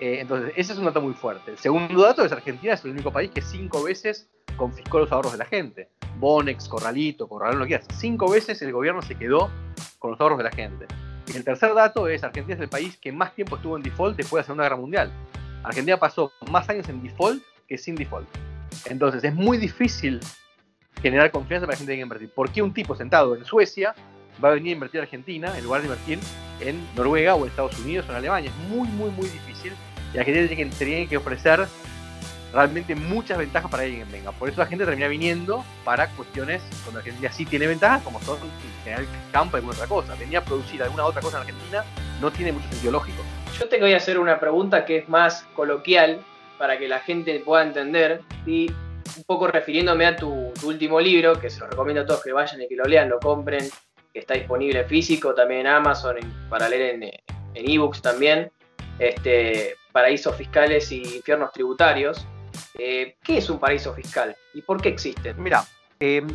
Eh, 0.00 0.18
entonces, 0.20 0.52
ese 0.56 0.72
es 0.72 0.78
un 0.78 0.84
dato 0.84 1.00
muy 1.00 1.14
fuerte. 1.14 1.52
El 1.52 1.58
segundo 1.58 2.02
dato 2.02 2.24
es 2.24 2.32
Argentina 2.32 2.74
es 2.74 2.84
el 2.84 2.90
único 2.90 3.12
país 3.12 3.30
que 3.30 3.40
cinco 3.40 3.82
veces 3.82 4.28
confiscó 4.56 4.98
los 4.98 5.12
ahorros 5.12 5.32
de 5.32 5.38
la 5.38 5.44
gente. 5.46 5.88
Bonex, 6.18 6.68
Corralito, 6.68 7.28
Corralón, 7.28 7.60
lo 7.60 7.66
quieras. 7.66 7.86
Cinco 7.96 8.30
veces 8.30 8.60
el 8.62 8.72
gobierno 8.72 9.02
se 9.02 9.14
quedó 9.14 9.50
con 9.98 10.10
los 10.10 10.20
ahorros 10.20 10.38
de 10.38 10.44
la 10.44 10.52
gente. 10.52 10.86
Y 11.32 11.36
el 11.36 11.44
tercer 11.44 11.74
dato 11.74 12.08
es 12.08 12.22
Argentina 12.22 12.54
es 12.54 12.60
el 12.60 12.68
país 12.68 12.96
que 12.98 13.10
más 13.12 13.34
tiempo 13.34 13.56
estuvo 13.56 13.76
en 13.76 13.82
default 13.82 14.16
después 14.16 14.38
de 14.38 14.42
la 14.42 14.46
Segunda 14.46 14.64
Guerra 14.64 14.76
Mundial. 14.76 15.12
Argentina 15.62 15.96
pasó 15.96 16.32
más 16.50 16.68
años 16.68 16.88
en 16.88 17.02
default 17.02 17.42
que 17.66 17.76
sin 17.76 17.96
default. 17.96 18.28
Entonces 18.86 19.24
es 19.24 19.34
muy 19.34 19.58
difícil 19.58 20.20
generar 21.02 21.30
confianza 21.30 21.66
para 21.66 21.74
la 21.74 21.78
gente 21.78 21.94
que 21.94 22.00
invertir. 22.00 22.30
¿Por 22.30 22.50
qué 22.50 22.62
un 22.62 22.72
tipo 22.72 22.94
sentado 22.94 23.34
en 23.34 23.44
Suecia 23.44 23.94
va 24.42 24.50
a 24.50 24.52
venir 24.52 24.70
a 24.70 24.74
invertir 24.74 25.00
a 25.00 25.04
Argentina 25.04 25.56
en 25.56 25.64
lugar 25.64 25.80
de 25.80 25.88
invertir 25.88 26.18
en 26.60 26.86
Noruega 26.94 27.34
o 27.34 27.44
en 27.44 27.50
Estados 27.50 27.78
Unidos 27.78 28.06
o 28.08 28.12
en 28.12 28.16
Alemania? 28.18 28.50
Es 28.50 28.68
muy, 28.68 28.88
muy, 28.88 29.10
muy 29.10 29.28
difícil. 29.28 29.72
Y 30.12 30.16
la 30.16 30.24
gente 30.24 30.48
tiene 30.48 30.70
que, 30.70 30.76
tiene 30.76 31.08
que 31.08 31.16
ofrecer 31.16 31.66
realmente 32.52 32.94
muchas 32.94 33.38
ventajas 33.38 33.70
para 33.70 33.82
que 33.82 33.90
alguien 33.90 34.10
venga. 34.10 34.32
Por 34.32 34.48
eso 34.48 34.60
la 34.60 34.66
gente 34.66 34.84
termina 34.84 35.08
viniendo 35.08 35.64
para 35.84 36.08
cuestiones 36.10 36.62
donde 36.84 37.00
Argentina 37.00 37.30
sí 37.30 37.44
tiene 37.44 37.66
ventajas, 37.66 38.02
como 38.02 38.20
son 38.22 38.38
en 38.38 38.84
general 38.84 39.06
campo 39.32 39.56
y 39.56 39.58
alguna 39.58 39.74
otra 39.74 39.86
cosa. 39.86 40.14
Venir 40.14 40.38
a 40.38 40.44
producir 40.44 40.82
alguna 40.82 41.04
otra 41.04 41.20
cosa 41.20 41.38
en 41.38 41.42
Argentina 41.42 41.84
no 42.20 42.30
tiene 42.30 42.52
mucho 42.52 42.68
sentido 42.70 42.92
lógico. 42.92 43.22
Yo 43.58 43.68
te 43.68 43.80
voy 43.80 43.92
a 43.92 43.98
hacer 43.98 44.18
una 44.18 44.40
pregunta 44.40 44.84
que 44.84 44.98
es 44.98 45.08
más 45.08 45.44
coloquial 45.54 46.20
para 46.58 46.78
que 46.78 46.88
la 46.88 47.00
gente 47.00 47.40
pueda 47.40 47.62
entender 47.62 48.22
y 48.46 48.70
un 49.16 49.24
poco 49.24 49.46
refiriéndome 49.48 50.06
a 50.06 50.16
tu, 50.16 50.52
último 50.64 51.00
libro, 51.00 51.38
que 51.38 51.50
se 51.50 51.60
lo 51.60 51.68
recomiendo 51.68 52.02
a 52.02 52.06
todos 52.06 52.22
que 52.22 52.32
vayan 52.32 52.60
y 52.62 52.68
que 52.68 52.76
lo 52.76 52.84
lean, 52.84 53.08
lo 53.08 53.18
compren, 53.18 53.68
que 54.16 54.20
está 54.20 54.32
disponible 54.32 54.82
físico, 54.84 55.34
también 55.34 55.60
en 55.60 55.66
Amazon, 55.66 56.16
para 56.48 56.70
leer 56.70 56.94
en, 56.94 57.02
en 57.02 57.70
ebooks 57.70 58.00
también, 58.00 58.50
este, 58.98 59.74
Paraísos 59.92 60.34
Fiscales 60.36 60.90
y 60.90 61.02
Infiernos 61.16 61.52
Tributarios. 61.52 62.26
Eh, 62.78 63.16
¿Qué 63.22 63.36
es 63.36 63.50
un 63.50 63.58
paraíso 63.58 63.92
fiscal 63.92 64.34
y 64.54 64.62
por 64.62 64.80
qué 64.80 64.88
existe? 64.88 65.34
Mira, 65.34 65.66
eh, 66.00 66.26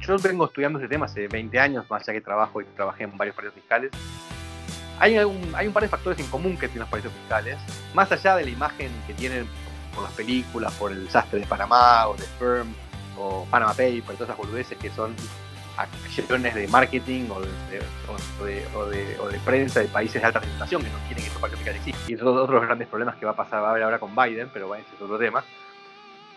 yo 0.00 0.18
vengo 0.18 0.46
estudiando 0.46 0.80
este 0.80 0.88
tema 0.88 1.06
hace 1.06 1.28
20 1.28 1.56
años, 1.60 1.88
más 1.88 2.02
allá 2.02 2.14
que 2.14 2.20
trabajo 2.20 2.62
y 2.62 2.64
trabajé 2.64 3.04
en 3.04 3.16
varios 3.16 3.36
paraísos 3.36 3.54
fiscales. 3.54 3.92
Hay 4.98 5.16
un, 5.18 5.52
hay 5.54 5.68
un 5.68 5.72
par 5.72 5.84
de 5.84 5.88
factores 5.88 6.18
en 6.18 6.26
común 6.26 6.54
que 6.54 6.66
tienen 6.66 6.80
los 6.80 6.88
paraísos 6.88 7.12
fiscales, 7.12 7.58
más 7.94 8.10
allá 8.10 8.34
de 8.34 8.42
la 8.42 8.50
imagen 8.50 8.90
que 9.06 9.14
tienen 9.14 9.46
por 9.94 10.02
las 10.02 10.12
películas, 10.14 10.74
por 10.74 10.90
el 10.90 11.04
desastre 11.04 11.38
de 11.38 11.46
Panamá 11.46 12.08
o 12.08 12.16
de 12.16 12.24
Firm 12.40 12.74
o 13.16 13.46
Panama 13.48 13.70
Paper, 13.70 14.02
todas 14.16 14.22
esas 14.22 14.36
boludeces 14.36 14.76
que 14.78 14.90
son 14.90 15.14
acciones 15.76 16.54
de 16.54 16.68
marketing 16.68 17.28
o 17.30 17.40
de, 17.40 18.66
o, 18.76 18.86
de, 18.86 19.38
prensa 19.44 19.80
de 19.80 19.86
países 19.88 20.20
de 20.20 20.26
alta 20.26 20.40
reputación 20.40 20.82
que 20.82 20.88
no 20.88 20.98
quieren 21.06 21.24
que 21.24 21.30
paraísos 21.30 21.58
fiscales 21.58 21.80
existan. 21.80 22.10
Y 22.10 22.14
esos 22.14 22.36
otros 22.36 22.62
grandes 22.62 22.88
problemas 22.88 23.16
que 23.16 23.26
va 23.26 23.32
a 23.32 23.36
pasar 23.36 23.64
a 23.64 23.70
haber 23.70 23.82
ahora 23.82 23.98
con 23.98 24.14
Biden, 24.14 24.50
pero 24.52 24.68
bueno, 24.68 24.84
ese 24.84 24.94
es 24.96 25.02
otro 25.02 25.18
tema. 25.18 25.44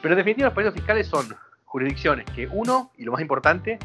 Pero 0.01 0.13
en 0.13 0.17
definitiva 0.17 0.47
los 0.47 0.53
paraísos 0.53 0.75
fiscales 0.75 1.07
son 1.07 1.35
jurisdicciones 1.65 2.25
que, 2.35 2.47
uno, 2.47 2.91
y 2.97 3.03
lo 3.03 3.13
más 3.13 3.21
importante, 3.21 3.79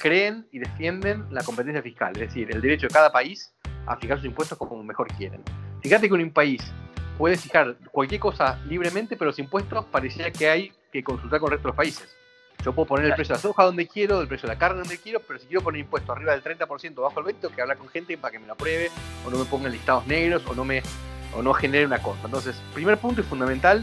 creen 0.00 0.46
y 0.52 0.58
defienden 0.58 1.26
la 1.30 1.42
competencia 1.42 1.82
fiscal, 1.82 2.12
es 2.14 2.28
decir, 2.28 2.50
el 2.50 2.60
derecho 2.60 2.86
de 2.88 2.94
cada 2.94 3.12
país 3.12 3.52
a 3.86 3.96
fijar 3.96 4.18
sus 4.18 4.26
impuestos 4.26 4.56
como 4.58 4.82
mejor 4.82 5.08
quieren. 5.08 5.42
Fíjate 5.82 6.08
que 6.08 6.14
un 6.14 6.30
país 6.30 6.62
puede 7.18 7.36
fijar 7.36 7.76
cualquier 7.90 8.20
cosa 8.20 8.58
libremente, 8.66 9.16
pero 9.16 9.30
los 9.30 9.38
impuestos 9.38 9.84
parecía 9.86 10.30
que 10.30 10.48
hay 10.48 10.72
que 10.92 11.02
consultar 11.02 11.40
con 11.40 11.48
el 11.48 11.58
resto 11.58 11.68
de 11.68 11.70
los 11.70 11.76
países. 11.76 12.16
Yo 12.64 12.72
puedo 12.72 12.86
poner 12.86 13.04
el 13.04 13.14
precio 13.14 13.34
de 13.34 13.38
la 13.38 13.42
soja 13.42 13.64
donde 13.64 13.86
quiero, 13.86 14.22
el 14.22 14.26
precio 14.26 14.48
de 14.48 14.54
la 14.54 14.58
carne 14.58 14.80
donde 14.80 14.98
quiero, 14.98 15.20
pero 15.20 15.38
si 15.38 15.46
quiero 15.46 15.60
poner 15.60 15.82
impuestos 15.82 16.16
arriba 16.16 16.32
del 16.32 16.42
30% 16.42 16.94
bajo 16.94 17.20
el 17.20 17.26
20%, 17.26 17.54
que 17.54 17.60
hablar 17.60 17.76
con 17.76 17.88
gente 17.88 18.16
para 18.16 18.32
que 18.32 18.38
me 18.38 18.46
lo 18.46 18.54
apruebe, 18.54 18.90
o 19.26 19.30
no 19.30 19.36
me 19.36 19.44
pongan 19.44 19.70
listados 19.70 20.06
negros, 20.06 20.42
o 20.46 20.54
no 20.54 20.64
me 20.64 20.82
o 21.36 21.42
no 21.42 21.52
genere 21.52 21.84
una 21.84 22.00
cosa. 22.00 22.20
Entonces, 22.24 22.56
primer 22.72 22.96
punto 22.96 23.20
y 23.20 23.24
fundamental, 23.24 23.82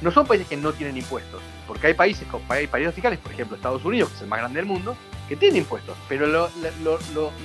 no 0.00 0.12
son 0.12 0.26
países 0.26 0.46
que 0.46 0.56
no 0.56 0.72
tienen 0.72 0.96
impuestos, 0.96 1.42
porque 1.66 1.88
hay 1.88 1.94
países, 1.94 2.26
hay 2.48 2.68
países 2.68 2.94
fiscales, 2.94 3.18
por 3.18 3.32
ejemplo 3.32 3.56
Estados 3.56 3.84
Unidos, 3.84 4.10
que 4.10 4.16
es 4.16 4.22
el 4.22 4.28
más 4.28 4.38
grande 4.38 4.58
del 4.58 4.66
mundo, 4.66 4.96
que 5.28 5.34
tienen 5.34 5.58
impuestos, 5.58 5.96
pero 6.08 6.26
lo, 6.26 6.48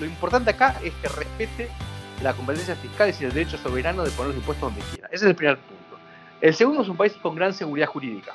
importante 0.06 0.52
acá 0.52 0.80
es 0.84 0.94
que 1.02 1.08
respete 1.08 1.70
la 2.22 2.34
competencia 2.34 2.76
fiscal 2.76 3.14
y 3.20 3.24
el 3.24 3.34
derecho 3.34 3.58
soberano 3.58 4.04
de 4.04 4.12
poner 4.12 4.30
los 4.30 4.38
impuestos 4.38 4.74
donde 4.74 4.86
quiera. 4.92 5.08
Ese 5.08 5.26
es 5.26 5.30
el 5.30 5.36
primer 5.36 5.58
punto. 5.58 5.98
El 6.42 6.54
segundo 6.54 6.84
es 6.84 6.90
un 6.90 6.98
país 6.98 7.14
con 7.22 7.36
gran 7.36 7.54
seguridad 7.54 7.88
jurídica. 7.88 8.34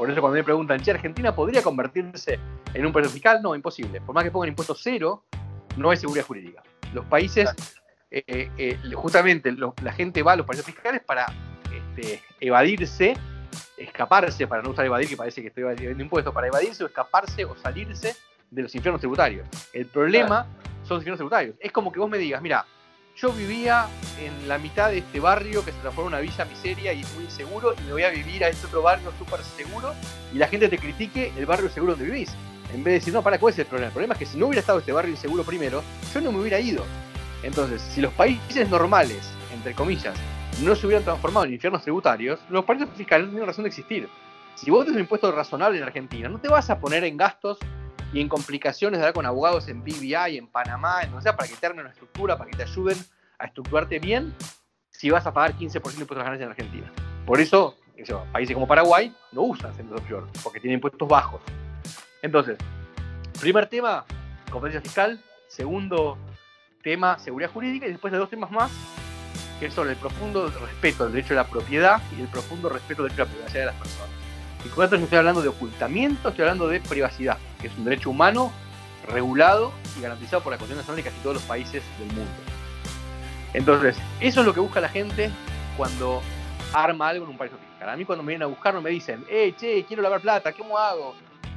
Por 0.00 0.10
eso 0.10 0.22
cuando 0.22 0.38
me 0.38 0.44
preguntan, 0.44 0.80
¿che, 0.80 0.92
Argentina 0.92 1.34
podría 1.34 1.62
convertirse 1.62 2.38
en 2.72 2.86
un 2.86 2.90
país 2.90 3.12
fiscal? 3.12 3.42
No, 3.42 3.54
imposible. 3.54 4.00
Por 4.00 4.14
más 4.14 4.24
que 4.24 4.30
pongan 4.30 4.48
impuestos 4.48 4.80
cero, 4.82 5.24
no 5.76 5.90
hay 5.90 5.98
seguridad 5.98 6.24
jurídica. 6.24 6.62
Los 6.94 7.04
países, 7.04 7.50
eh, 8.10 8.24
eh, 8.56 8.78
justamente 8.94 9.54
la 9.82 9.92
gente 9.92 10.22
va 10.22 10.32
a 10.32 10.36
los 10.36 10.46
países 10.46 10.64
fiscales 10.64 11.02
para 11.04 11.26
este, 11.70 12.22
evadirse 12.40 13.12
escaparse, 13.76 14.46
para 14.46 14.62
no 14.62 14.70
usar 14.70 14.86
evadir, 14.86 15.06
que 15.06 15.18
parece 15.18 15.42
que 15.42 15.48
estoy 15.48 15.64
evadiendo 15.64 16.02
impuestos, 16.02 16.32
para 16.32 16.46
evadirse 16.46 16.82
o 16.82 16.86
escaparse 16.86 17.44
o 17.44 17.54
salirse 17.58 18.16
de 18.50 18.62
los 18.62 18.74
infiernos 18.74 19.02
tributarios. 19.02 19.46
El 19.74 19.84
problema 19.84 20.46
son 20.82 20.94
los 20.94 21.00
infiernos 21.02 21.18
tributarios. 21.18 21.56
Es 21.60 21.72
como 21.72 21.92
que 21.92 22.00
vos 22.00 22.08
me 22.08 22.16
digas, 22.16 22.40
mira, 22.40 22.64
yo 23.20 23.32
vivía 23.32 23.86
en 24.18 24.48
la 24.48 24.56
mitad 24.58 24.90
de 24.90 24.98
este 24.98 25.20
barrio 25.20 25.62
que 25.64 25.72
se 25.72 25.78
transformó 25.80 26.08
en 26.08 26.14
una 26.14 26.22
villa 26.22 26.44
miseria 26.46 26.92
y 26.92 27.04
muy 27.14 27.24
inseguro 27.24 27.74
y 27.78 27.82
me 27.82 27.92
voy 27.92 28.02
a 28.04 28.10
vivir 28.10 28.42
a 28.44 28.48
este 28.48 28.66
otro 28.66 28.82
barrio 28.82 29.12
súper 29.18 29.40
seguro 29.42 29.92
y 30.32 30.38
la 30.38 30.48
gente 30.48 30.68
te 30.68 30.78
critique 30.78 31.32
el 31.36 31.44
barrio 31.44 31.68
seguro 31.68 31.92
donde 31.92 32.06
vivís. 32.06 32.30
En 32.72 32.82
vez 32.82 32.84
de 32.84 32.92
decir, 32.92 33.12
no, 33.12 33.22
para, 33.22 33.38
¿cuál 33.38 33.52
es 33.52 33.58
el 33.58 33.66
problema? 33.66 33.88
El 33.88 33.92
problema 33.92 34.14
es 34.14 34.18
que 34.20 34.26
si 34.26 34.38
no 34.38 34.46
hubiera 34.46 34.60
estado 34.60 34.78
este 34.78 34.92
barrio 34.92 35.10
inseguro 35.10 35.44
primero, 35.44 35.82
yo 36.14 36.20
no 36.20 36.32
me 36.32 36.40
hubiera 36.40 36.60
ido. 36.60 36.84
Entonces, 37.42 37.82
si 37.82 38.00
los 38.00 38.12
países 38.14 38.70
normales, 38.70 39.30
entre 39.52 39.74
comillas, 39.74 40.14
no 40.62 40.74
se 40.74 40.86
hubieran 40.86 41.04
transformado 41.04 41.46
en 41.46 41.54
infiernos 41.54 41.82
tributarios, 41.82 42.40
los 42.48 42.64
paraísos 42.64 42.94
fiscales 42.96 43.26
no 43.26 43.32
tienen 43.32 43.46
razón 43.46 43.64
de 43.64 43.68
existir. 43.68 44.08
Si 44.54 44.70
vos 44.70 44.84
tenés 44.84 44.96
un 44.96 45.02
impuesto 45.02 45.30
razonable 45.32 45.78
en 45.78 45.84
Argentina, 45.84 46.28
no 46.28 46.38
te 46.38 46.48
vas 46.48 46.70
a 46.70 46.78
poner 46.78 47.04
en 47.04 47.16
gastos 47.16 47.58
y 48.12 48.20
en 48.20 48.28
complicaciones 48.28 48.98
hablar 48.98 49.14
con 49.14 49.26
abogados 49.26 49.68
en 49.68 49.82
BBI, 49.82 50.36
en 50.36 50.46
Panamá, 50.48 51.02
en 51.02 51.20
sea, 51.22 51.36
para 51.36 51.48
que 51.48 51.56
te 51.56 51.66
armen 51.66 51.80
una 51.80 51.90
estructura, 51.90 52.36
para 52.36 52.50
que 52.50 52.56
te 52.56 52.62
ayuden 52.64 52.98
a 53.38 53.46
estructurarte 53.46 53.98
bien, 53.98 54.34
si 54.90 55.10
vas 55.10 55.26
a 55.26 55.32
pagar 55.32 55.54
15% 55.54 55.60
de 55.60 55.68
impuestos 55.78 56.08
de 56.08 56.24
ganancias 56.24 56.46
en 56.46 56.50
Argentina. 56.50 56.92
Por 57.24 57.40
eso, 57.40 57.76
países 58.32 58.54
como 58.54 58.66
Paraguay 58.66 59.14
no 59.32 59.42
usan 59.42 59.74
centros 59.74 60.00
offshore, 60.00 60.26
porque 60.42 60.60
tienen 60.60 60.78
impuestos 60.78 61.08
bajos. 61.08 61.40
Entonces, 62.22 62.58
primer 63.40 63.66
tema, 63.66 64.04
competencia 64.50 64.80
fiscal. 64.80 65.22
Segundo 65.48 66.18
tema, 66.82 67.18
seguridad 67.18 67.50
jurídica. 67.50 67.86
Y 67.86 67.90
después 67.90 68.12
de 68.12 68.18
dos 68.18 68.30
temas 68.30 68.50
más, 68.50 68.70
que 69.58 69.66
es 69.66 69.74
sobre 69.74 69.90
el 69.90 69.96
profundo 69.96 70.52
respeto 70.60 71.04
al 71.04 71.12
derecho 71.12 71.34
a 71.34 71.36
la 71.36 71.44
propiedad 71.44 72.00
y 72.16 72.20
el 72.20 72.28
profundo 72.28 72.68
respeto 72.68 73.02
al 73.02 73.08
derecho 73.08 73.22
a 73.22 73.26
la 73.26 73.32
privacidad 73.32 73.60
de 73.60 73.66
las 73.66 73.76
personas. 73.76 74.19
Y 74.64 74.68
con 74.68 74.84
esto 74.84 74.96
no 74.96 75.04
estoy 75.04 75.18
hablando 75.18 75.42
de 75.42 75.48
ocultamiento, 75.48 76.28
estoy 76.28 76.42
hablando 76.42 76.68
de 76.68 76.80
privacidad, 76.80 77.38
que 77.60 77.68
es 77.68 77.78
un 77.78 77.84
derecho 77.84 78.10
humano 78.10 78.52
regulado 79.08 79.72
y 79.98 80.02
garantizado 80.02 80.42
por 80.42 80.52
la 80.52 80.58
Constitución 80.58 80.78
Nacional 80.78 81.04
de 81.04 81.10
casi 81.10 81.22
todos 81.22 81.36
los 81.36 81.44
países 81.44 81.82
del 81.98 82.08
mundo. 82.08 82.30
Entonces, 83.54 83.96
eso 84.20 84.40
es 84.40 84.46
lo 84.46 84.54
que 84.54 84.60
busca 84.60 84.80
la 84.80 84.88
gente 84.88 85.30
cuando 85.76 86.20
arma 86.72 87.08
algo 87.08 87.24
en 87.24 87.30
un 87.30 87.38
país 87.38 87.50
fiscal. 87.52 87.88
A 87.88 87.96
mí 87.96 88.04
cuando 88.04 88.22
me 88.22 88.28
vienen 88.28 88.44
a 88.44 88.46
buscar 88.46 88.74
no 88.74 88.82
me 88.82 88.90
dicen, 88.90 89.24
eh, 89.28 89.54
che, 89.56 89.84
quiero 89.84 90.02
lavar 90.02 90.20
plata, 90.20 90.52
¿cómo 90.52 90.78
hago? 90.78 91.14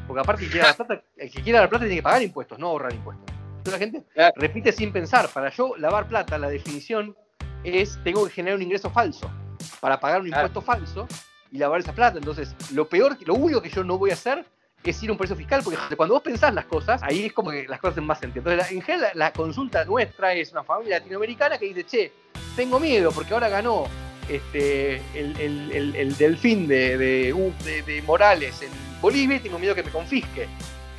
Porque 0.08 0.22
aparte 0.22 0.44
el 0.44 0.50
que 0.50 0.54
quiera 0.58 0.74
plata, 0.74 1.02
el 1.18 1.32
que 1.32 1.42
quiera 1.42 1.58
lavar 1.58 1.70
plata 1.70 1.86
tiene 1.86 1.98
que 1.98 2.04
pagar 2.04 2.22
impuestos, 2.22 2.58
no 2.58 2.68
ahorrar 2.68 2.94
impuestos. 2.94 3.26
Entonces 3.58 3.74
la 3.74 3.80
gente 3.80 4.34
repite 4.36 4.72
sin 4.72 4.92
pensar. 4.92 5.30
Para 5.30 5.50
yo 5.50 5.76
lavar 5.78 6.08
plata, 6.08 6.38
la 6.38 6.50
definición 6.50 7.16
es 7.64 7.98
tengo 8.04 8.26
que 8.26 8.32
generar 8.32 8.58
un 8.58 8.64
ingreso 8.64 8.90
falso 8.90 9.32
para 9.80 10.00
pagar 10.00 10.22
un 10.22 10.28
impuesto 10.28 10.62
falso 10.62 11.08
y 11.54 11.60
lavar 11.60 11.80
esa 11.80 11.94
plata. 11.94 12.18
Entonces, 12.18 12.54
lo 12.74 12.90
peor, 12.90 13.16
lo 13.26 13.36
único 13.36 13.62
que 13.62 13.70
yo 13.70 13.84
no 13.84 13.98
voy 13.98 14.10
a 14.10 14.14
hacer 14.14 14.44
es 14.84 15.02
ir 15.02 15.10
a 15.10 15.14
un 15.14 15.18
precio 15.18 15.36
fiscal, 15.36 15.62
porque 15.64 15.78
cuando 15.96 16.16
vos 16.16 16.24
pensás 16.24 16.54
las 16.54 16.66
cosas, 16.66 17.02
ahí 17.04 17.28
es 17.28 17.34
como 17.34 17.52
que 17.52 17.68
las 17.68 17.80
cosas 17.80 17.94
hacen 17.94 18.06
más 18.06 18.20
sentido. 18.20 18.52
Entonces, 18.52 18.76
en 18.76 18.82
general, 18.82 19.12
la, 19.14 19.32
consulta 19.32 19.86
nuestra 19.86 20.34
es 20.34 20.52
una 20.52 20.64
familia 20.64 20.98
latinoamericana 20.98 21.58
que 21.58 21.68
dice, 21.68 21.86
che, 21.86 22.12
tengo 22.56 22.80
miedo 22.80 23.12
porque 23.12 23.34
ahora 23.34 23.50
ganó 23.50 23.86
este, 24.28 25.02
el, 25.14 26.16
delfín 26.18 26.68
de, 26.68 26.98
de, 26.98 27.84
de, 27.86 28.02
Morales 28.02 28.62
en 28.62 28.70
Bolivia 29.00 29.38
y 29.38 29.40
tengo 29.40 29.60
miedo 29.60 29.76
que 29.76 29.84
me 29.84 29.92
confisque. 29.92 30.48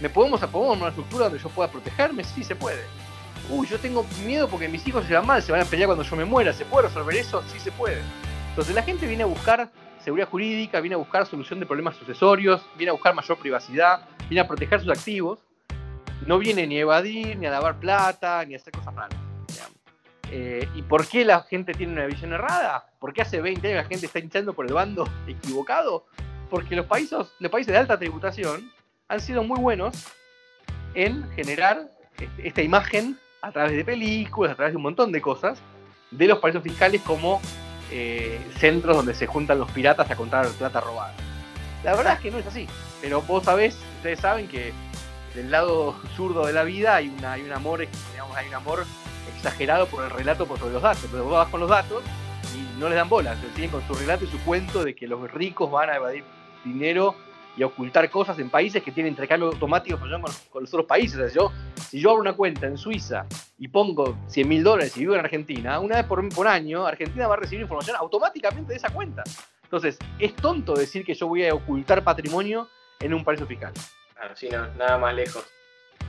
¿Me 0.00 0.08
podemos 0.08 0.40
podemos 0.40 0.78
una 0.78 0.88
estructura 0.88 1.24
donde 1.24 1.40
yo 1.40 1.48
pueda 1.50 1.70
protegerme? 1.70 2.22
Sí, 2.24 2.44
se 2.44 2.54
puede. 2.54 2.82
Uy, 3.50 3.66
yo 3.66 3.78
tengo 3.78 4.06
miedo 4.24 4.48
porque 4.48 4.68
mis 4.68 4.86
hijos 4.86 5.04
se 5.04 5.14
van 5.14 5.26
mal, 5.26 5.42
se 5.42 5.52
van 5.52 5.60
a 5.60 5.64
pelear 5.64 5.88
cuando 5.88 6.04
yo 6.04 6.16
me 6.16 6.24
muera. 6.24 6.52
¿Se 6.52 6.64
puede 6.64 6.88
resolver 6.88 7.16
eso? 7.16 7.42
Sí, 7.52 7.58
se 7.58 7.72
puede. 7.72 8.00
Entonces 8.50 8.74
la 8.74 8.82
gente 8.82 9.06
viene 9.06 9.24
a 9.24 9.26
buscar 9.26 9.68
seguridad 10.04 10.28
jurídica, 10.28 10.80
viene 10.80 10.94
a 10.94 10.98
buscar 10.98 11.26
solución 11.26 11.58
de 11.58 11.66
problemas 11.66 11.96
sucesorios, 11.96 12.64
viene 12.76 12.90
a 12.90 12.92
buscar 12.92 13.14
mayor 13.14 13.38
privacidad, 13.38 14.06
viene 14.28 14.40
a 14.40 14.46
proteger 14.46 14.80
sus 14.80 14.90
activos. 14.90 15.40
No 16.26 16.38
viene 16.38 16.66
ni 16.66 16.78
a 16.78 16.82
evadir, 16.82 17.36
ni 17.36 17.46
a 17.46 17.50
lavar 17.50 17.80
plata, 17.80 18.44
ni 18.44 18.54
a 18.54 18.56
hacer 18.56 18.72
cosas 18.72 18.94
raras. 18.94 19.18
Eh, 20.30 20.68
¿Y 20.74 20.82
por 20.82 21.06
qué 21.06 21.24
la 21.24 21.42
gente 21.42 21.72
tiene 21.74 21.92
una 21.92 22.06
visión 22.06 22.32
errada? 22.32 22.86
¿Por 22.98 23.12
qué 23.12 23.22
hace 23.22 23.40
20 23.40 23.66
años 23.68 23.82
la 23.82 23.88
gente 23.88 24.06
está 24.06 24.18
hinchando 24.18 24.52
por 24.52 24.66
el 24.66 24.72
bando 24.72 25.08
equivocado? 25.26 26.06
Porque 26.50 26.76
los 26.76 26.86
países, 26.86 27.18
los 27.38 27.50
países 27.50 27.72
de 27.72 27.78
alta 27.78 27.98
tributación 27.98 28.70
han 29.08 29.20
sido 29.20 29.42
muy 29.42 29.60
buenos 29.60 29.94
en 30.94 31.30
generar 31.32 31.90
este, 32.18 32.48
esta 32.48 32.62
imagen 32.62 33.18
a 33.42 33.52
través 33.52 33.76
de 33.76 33.84
películas, 33.84 34.52
a 34.52 34.56
través 34.56 34.72
de 34.72 34.76
un 34.76 34.84
montón 34.84 35.12
de 35.12 35.20
cosas, 35.20 35.60
de 36.10 36.26
los 36.26 36.38
paraísos 36.38 36.62
fiscales 36.62 37.02
como 37.02 37.40
eh, 37.90 38.40
centros 38.58 38.96
donde 38.96 39.14
se 39.14 39.26
juntan 39.26 39.58
los 39.58 39.70
piratas 39.70 40.10
a 40.10 40.16
contar 40.16 40.46
plata 40.48 40.80
robada. 40.80 41.14
La 41.82 41.94
verdad 41.94 42.14
es 42.14 42.20
que 42.20 42.30
no 42.30 42.38
es 42.38 42.46
así, 42.46 42.66
pero 43.00 43.20
vos 43.22 43.44
sabés, 43.44 43.76
ustedes 43.96 44.20
saben 44.20 44.48
que 44.48 44.72
del 45.34 45.50
lado 45.50 45.96
zurdo 46.16 46.46
de 46.46 46.52
la 46.52 46.62
vida 46.62 46.96
hay, 46.96 47.08
un 47.08 47.24
amor, 47.52 47.80
hay 47.80 48.48
un 48.48 48.54
amor 48.54 48.84
exagerado 49.34 49.86
por 49.86 50.04
el 50.04 50.10
relato 50.10 50.46
por 50.46 50.58
sobre 50.58 50.74
los 50.74 50.82
datos. 50.82 51.06
Pero 51.10 51.24
vos 51.24 51.32
vas 51.32 51.48
con 51.48 51.60
los 51.60 51.68
datos 51.68 52.02
y 52.54 52.80
no 52.80 52.88
les 52.88 52.96
dan 52.96 53.08
bolas, 53.08 53.38
se 53.40 53.52
siguen 53.54 53.70
con 53.70 53.86
su 53.86 53.94
relato 53.94 54.24
y 54.24 54.28
su 54.28 54.38
cuento 54.40 54.84
de 54.84 54.94
que 54.94 55.06
los 55.06 55.30
ricos 55.30 55.70
van 55.70 55.90
a 55.90 55.96
evadir 55.96 56.24
dinero 56.64 57.14
y 57.56 57.62
ocultar 57.62 58.10
cosas 58.10 58.38
en 58.38 58.50
países 58.50 58.82
que 58.82 58.90
tienen 58.90 59.12
intercambio 59.12 59.48
automático 59.48 59.98
con, 59.98 60.10
con, 60.50 60.62
los 60.62 60.74
otros 60.74 60.86
países. 60.86 61.32
yo, 61.32 61.52
si 61.88 62.00
yo 62.00 62.10
abro 62.10 62.22
una 62.22 62.32
cuenta 62.32 62.66
en 62.66 62.76
Suiza 62.76 63.26
y 63.58 63.68
pongo 63.68 64.16
100 64.28 64.48
mil 64.48 64.64
dólares 64.64 64.96
y 64.96 65.00
vivo 65.00 65.14
en 65.14 65.20
Argentina, 65.20 65.78
una 65.78 65.96
vez 65.96 66.06
por, 66.06 66.28
por 66.30 66.48
año, 66.48 66.86
Argentina 66.86 67.26
va 67.26 67.34
a 67.34 67.38
recibir 67.38 67.62
información 67.62 67.96
automáticamente 67.96 68.72
de 68.72 68.76
esa 68.76 68.90
cuenta. 68.90 69.22
Entonces, 69.62 69.98
es 70.18 70.34
tonto 70.36 70.74
decir 70.74 71.04
que 71.04 71.14
yo 71.14 71.26
voy 71.26 71.46
a 71.46 71.54
ocultar 71.54 72.02
patrimonio 72.02 72.68
en 73.00 73.14
un 73.14 73.24
paraíso 73.24 73.46
fiscal. 73.46 73.72
Claro, 74.14 74.36
sí, 74.36 74.48
no, 74.48 74.66
nada 74.74 74.98
más 74.98 75.14
lejos. 75.14 75.44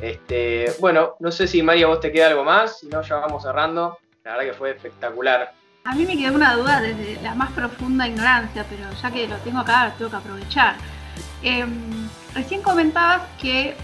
Este, 0.02 0.72
bueno, 0.80 1.16
no 1.20 1.32
sé 1.32 1.48
si 1.48 1.64
María 1.64 1.88
vos 1.88 2.00
te 2.00 2.12
queda 2.12 2.28
algo 2.28 2.44
más, 2.44 2.80
si 2.80 2.88
no 2.88 3.02
ya 3.02 3.16
vamos 3.16 3.44
cerrando. 3.44 3.98
La 4.24 4.32
verdad 4.32 4.52
que 4.52 4.58
fue 4.58 4.72
espectacular. 4.72 5.54
A 5.86 5.94
mí 5.94 6.06
me 6.06 6.18
quedó 6.18 6.34
una 6.34 6.56
duda 6.56 6.82
desde 6.82 7.22
la 7.22 7.36
más 7.36 7.52
profunda 7.52 8.08
ignorancia, 8.08 8.66
pero 8.70 8.92
ya 9.02 9.12
que 9.12 9.28
lo 9.28 9.38
tengo 9.38 9.60
acá, 9.60 9.88
lo 9.88 9.94
tengo 9.94 10.10
que 10.10 10.18
aprovechar. 10.18 10.76
Em, 11.42 12.08
recién 12.34 12.62
comentabas 12.62 13.22
que, 13.40 13.76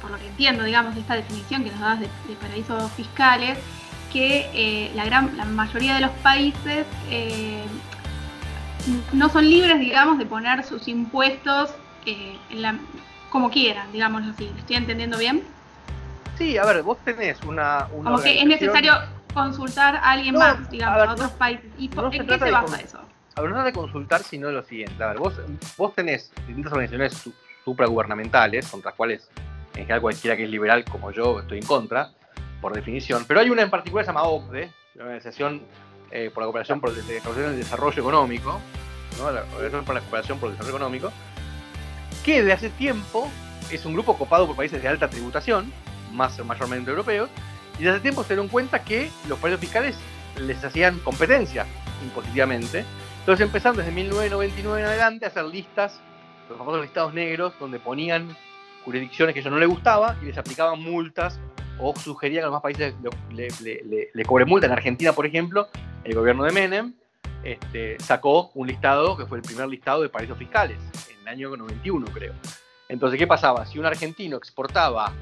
por 0.00 0.10
lo 0.10 0.18
que 0.18 0.26
entiendo, 0.26 0.64
digamos, 0.64 0.96
esta 0.96 1.14
definición 1.14 1.64
que 1.64 1.70
nos 1.70 1.80
dabas 1.80 2.00
de, 2.00 2.08
paraísos 2.40 2.92
fiscales, 2.92 3.58
que 4.12 4.50
eh, 4.54 4.92
la, 4.94 5.04
gran, 5.04 5.36
la 5.36 5.44
mayoría 5.44 5.94
de 5.94 6.00
los 6.00 6.10
países 6.22 6.86
eh, 7.10 7.64
no 9.12 9.28
son 9.28 9.48
libres, 9.48 9.78
digamos, 9.80 10.18
de 10.18 10.26
poner 10.26 10.64
sus 10.64 10.88
impuestos 10.88 11.70
eh, 12.06 12.36
como 13.30 13.50
quieran, 13.50 13.90
digamos 13.92 14.22
así. 14.26 14.50
¿Estoy 14.58 14.76
entendiendo 14.76 15.18
bien? 15.18 15.42
Sí, 16.38 16.56
a 16.56 16.64
ver, 16.64 16.82
vos 16.82 16.98
tenés 17.04 17.42
una... 17.42 17.88
como 17.90 18.20
que 18.20 18.40
es 18.40 18.46
necesario 18.46 18.94
consultar 19.34 19.96
a 19.96 20.10
alguien 20.12 20.36
más, 20.36 20.70
digamos, 20.70 21.08
a, 21.08 21.12
otros 21.12 21.30
países. 21.32 21.66
¿Y 21.78 21.88
por, 21.88 22.14
¿en 22.14 22.26
qué 22.26 22.38
se 22.38 22.50
basa 22.50 22.80
eso? 22.80 23.00
No 23.40 23.64
de 23.64 23.72
consultar, 23.72 24.22
sino 24.22 24.50
lo 24.50 24.64
siguiente. 24.64 25.02
A 25.02 25.08
ver, 25.08 25.18
vos, 25.18 25.34
vos 25.76 25.94
tenés 25.94 26.32
distintas 26.46 26.72
organizaciones 26.72 27.30
supragubernamentales, 27.64 28.66
contra 28.66 28.90
las 28.90 28.96
cuales 28.96 29.28
en 29.74 29.82
general 29.82 30.00
cualquiera 30.00 30.36
que 30.36 30.44
es 30.44 30.50
liberal 30.50 30.84
como 30.84 31.12
yo 31.12 31.40
estoy 31.40 31.58
en 31.58 31.66
contra, 31.66 32.10
por 32.60 32.74
definición. 32.74 33.24
Pero 33.28 33.40
hay 33.40 33.50
una 33.50 33.62
en 33.62 33.70
particular 33.70 34.04
llamada 34.04 34.26
OCDE, 34.26 34.72
la 34.94 35.04
Organización 35.04 35.62
eh, 36.10 36.30
por 36.32 36.42
la 36.42 36.46
Cooperación 36.46 36.80
por 36.80 36.90
el, 36.90 37.56
Desarrollo 37.56 38.00
Económico, 38.00 38.58
¿no? 39.18 39.24
Organización 39.26 39.84
por 39.84 39.94
la 39.94 40.00
Cooperación 40.00 40.38
por 40.38 40.48
el 40.48 40.56
Desarrollo 40.56 40.76
Económico, 40.76 41.12
que 42.24 42.38
desde 42.38 42.52
hace 42.52 42.70
tiempo 42.70 43.30
es 43.70 43.84
un 43.84 43.94
grupo 43.94 44.16
copado 44.16 44.46
por 44.46 44.56
países 44.56 44.82
de 44.82 44.88
alta 44.88 45.08
tributación, 45.08 45.72
más 46.12 46.44
mayormente 46.44 46.90
europeos, 46.90 47.30
y 47.78 47.84
desde 47.84 47.90
hace 47.90 48.00
tiempo 48.00 48.22
se 48.22 48.30
dieron 48.30 48.48
cuenta 48.48 48.82
que 48.82 49.10
los 49.28 49.38
países 49.38 49.60
fiscales 49.60 49.96
les 50.40 50.62
hacían 50.64 50.98
competencia 51.00 51.66
impositivamente 52.02 52.84
entonces 53.28 53.44
empezaron 53.44 53.76
desde 53.76 53.92
1999 53.92 54.80
en 54.80 54.86
adelante 54.86 55.26
a 55.26 55.28
hacer 55.28 55.44
listas, 55.44 56.00
los 56.48 56.56
famosos 56.56 56.80
listados 56.80 57.12
negros, 57.12 57.52
donde 57.60 57.78
ponían 57.78 58.34
jurisdicciones 58.86 59.34
que 59.34 59.40
ellos 59.40 59.52
no 59.52 59.58
les 59.58 59.68
gustaba 59.68 60.16
y 60.22 60.24
les 60.24 60.38
aplicaban 60.38 60.80
multas 60.80 61.38
o 61.78 61.94
sugerían 61.94 62.40
que 62.40 62.46
los 62.46 62.50
demás 62.52 62.62
países 62.62 62.94
le, 63.30 64.24
cobren 64.24 64.48
multa. 64.48 64.66
En 64.66 64.72
Argentina, 64.72 65.12
por 65.12 65.26
ejemplo, 65.26 65.68
el 66.04 66.14
gobierno 66.14 66.42
de 66.42 66.52
Menem 66.52 66.94
este, 67.44 67.98
sacó 68.00 68.50
un 68.54 68.66
listado 68.66 69.14
que 69.14 69.26
fue 69.26 69.36
el 69.36 69.44
primer 69.44 69.68
listado 69.68 70.00
de 70.00 70.08
paraísos 70.08 70.38
fiscales, 70.38 70.78
en 71.10 71.20
el 71.20 71.28
año 71.28 71.54
91 71.54 72.06
creo. 72.14 72.32
Entonces, 72.88 73.18
¿qué 73.18 73.26
pasaba? 73.26 73.66
Si 73.66 73.78
un 73.78 73.84
argentino 73.84 74.38
exportaba 74.38 75.12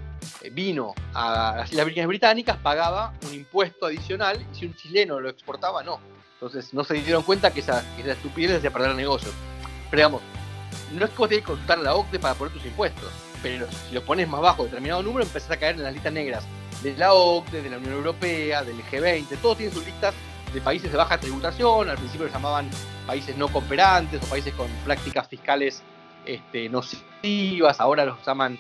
eh, 0.42 0.50
vino 0.50 0.94
a 1.12 1.56
las 1.56 1.72
Islas 1.72 1.86
Vírgenes 1.86 2.06
Británicas, 2.06 2.56
pagaba 2.58 3.14
un 3.26 3.34
impuesto 3.34 3.86
adicional 3.86 4.46
y 4.52 4.54
si 4.54 4.64
un 4.64 4.76
chileno 4.76 5.18
lo 5.18 5.28
exportaba, 5.28 5.82
no. 5.82 5.98
Entonces 6.36 6.74
no 6.74 6.84
se 6.84 6.94
dieron 6.94 7.22
cuenta 7.22 7.50
que 7.50 7.60
esa, 7.60 7.82
esa 7.98 8.12
estupidez 8.12 8.62
de 8.62 8.70
perder 8.70 8.90
el 8.90 8.96
negocio. 8.96 9.30
Pero 9.90 10.00
digamos, 10.00 10.22
no 10.92 11.04
es 11.04 11.10
que 11.10 11.16
vos 11.16 11.28
tenés 11.28 11.44
que 11.44 11.50
consultar 11.50 11.78
a 11.78 11.82
la 11.82 11.94
OCDE 11.94 12.18
para 12.18 12.34
poner 12.34 12.52
tus 12.52 12.64
impuestos, 12.66 13.10
pero 13.42 13.66
si 13.88 13.94
los 13.94 14.04
pones 14.04 14.28
más 14.28 14.40
bajo 14.40 14.64
de 14.64 14.68
determinado 14.68 15.02
número, 15.02 15.24
empezás 15.24 15.50
a 15.50 15.56
caer 15.56 15.76
en 15.76 15.82
las 15.82 15.92
listas 15.92 16.12
negras 16.12 16.44
de 16.82 16.94
la 16.96 17.12
OCDE, 17.14 17.62
de 17.62 17.70
la 17.70 17.78
Unión 17.78 17.94
Europea, 17.94 18.62
del 18.62 18.76
G20, 18.84 19.36
todos 19.40 19.56
tienen 19.56 19.74
sus 19.74 19.84
listas 19.84 20.14
de 20.52 20.60
países 20.60 20.90
de 20.90 20.98
baja 20.98 21.18
tributación, 21.18 21.88
al 21.88 21.96
principio 21.96 22.26
los 22.26 22.34
llamaban 22.34 22.68
países 23.06 23.36
no 23.36 23.48
cooperantes 23.48 24.22
o 24.22 24.26
países 24.26 24.52
con 24.54 24.68
prácticas 24.84 25.26
fiscales 25.28 25.82
este, 26.24 26.68
nocivas, 26.68 27.80
ahora 27.80 28.04
los 28.04 28.24
llaman, 28.24 28.58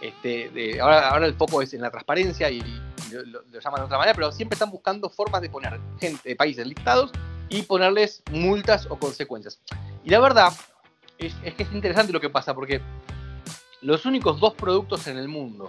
este, 0.00 0.80
ahora, 0.80 1.08
ahora 1.10 1.26
el 1.26 1.34
foco 1.34 1.62
es 1.62 1.74
en 1.74 1.82
la 1.82 1.90
transparencia 1.90 2.50
y 2.50 2.62
lo, 3.10 3.42
llaman 3.60 3.80
de 3.80 3.86
otra 3.86 3.98
manera, 3.98 4.14
pero 4.14 4.32
siempre 4.32 4.54
están 4.54 4.70
buscando 4.70 5.10
formas 5.10 5.42
de 5.42 5.50
poner 5.50 5.78
gente, 6.00 6.34
países 6.36 6.66
listados 6.66 7.12
y 7.48 7.62
ponerles 7.62 8.22
multas 8.30 8.86
o 8.90 8.98
consecuencias. 8.98 9.60
Y 10.04 10.10
la 10.10 10.20
verdad 10.20 10.52
es, 11.18 11.34
que 11.54 11.62
es 11.62 11.72
interesante 11.72 12.12
lo 12.12 12.20
que 12.20 12.30
pasa, 12.30 12.54
porque 12.54 12.80
los 13.80 14.04
únicos 14.06 14.40
dos 14.40 14.54
productos 14.54 15.06
en 15.06 15.18
el 15.18 15.28
mundo, 15.28 15.68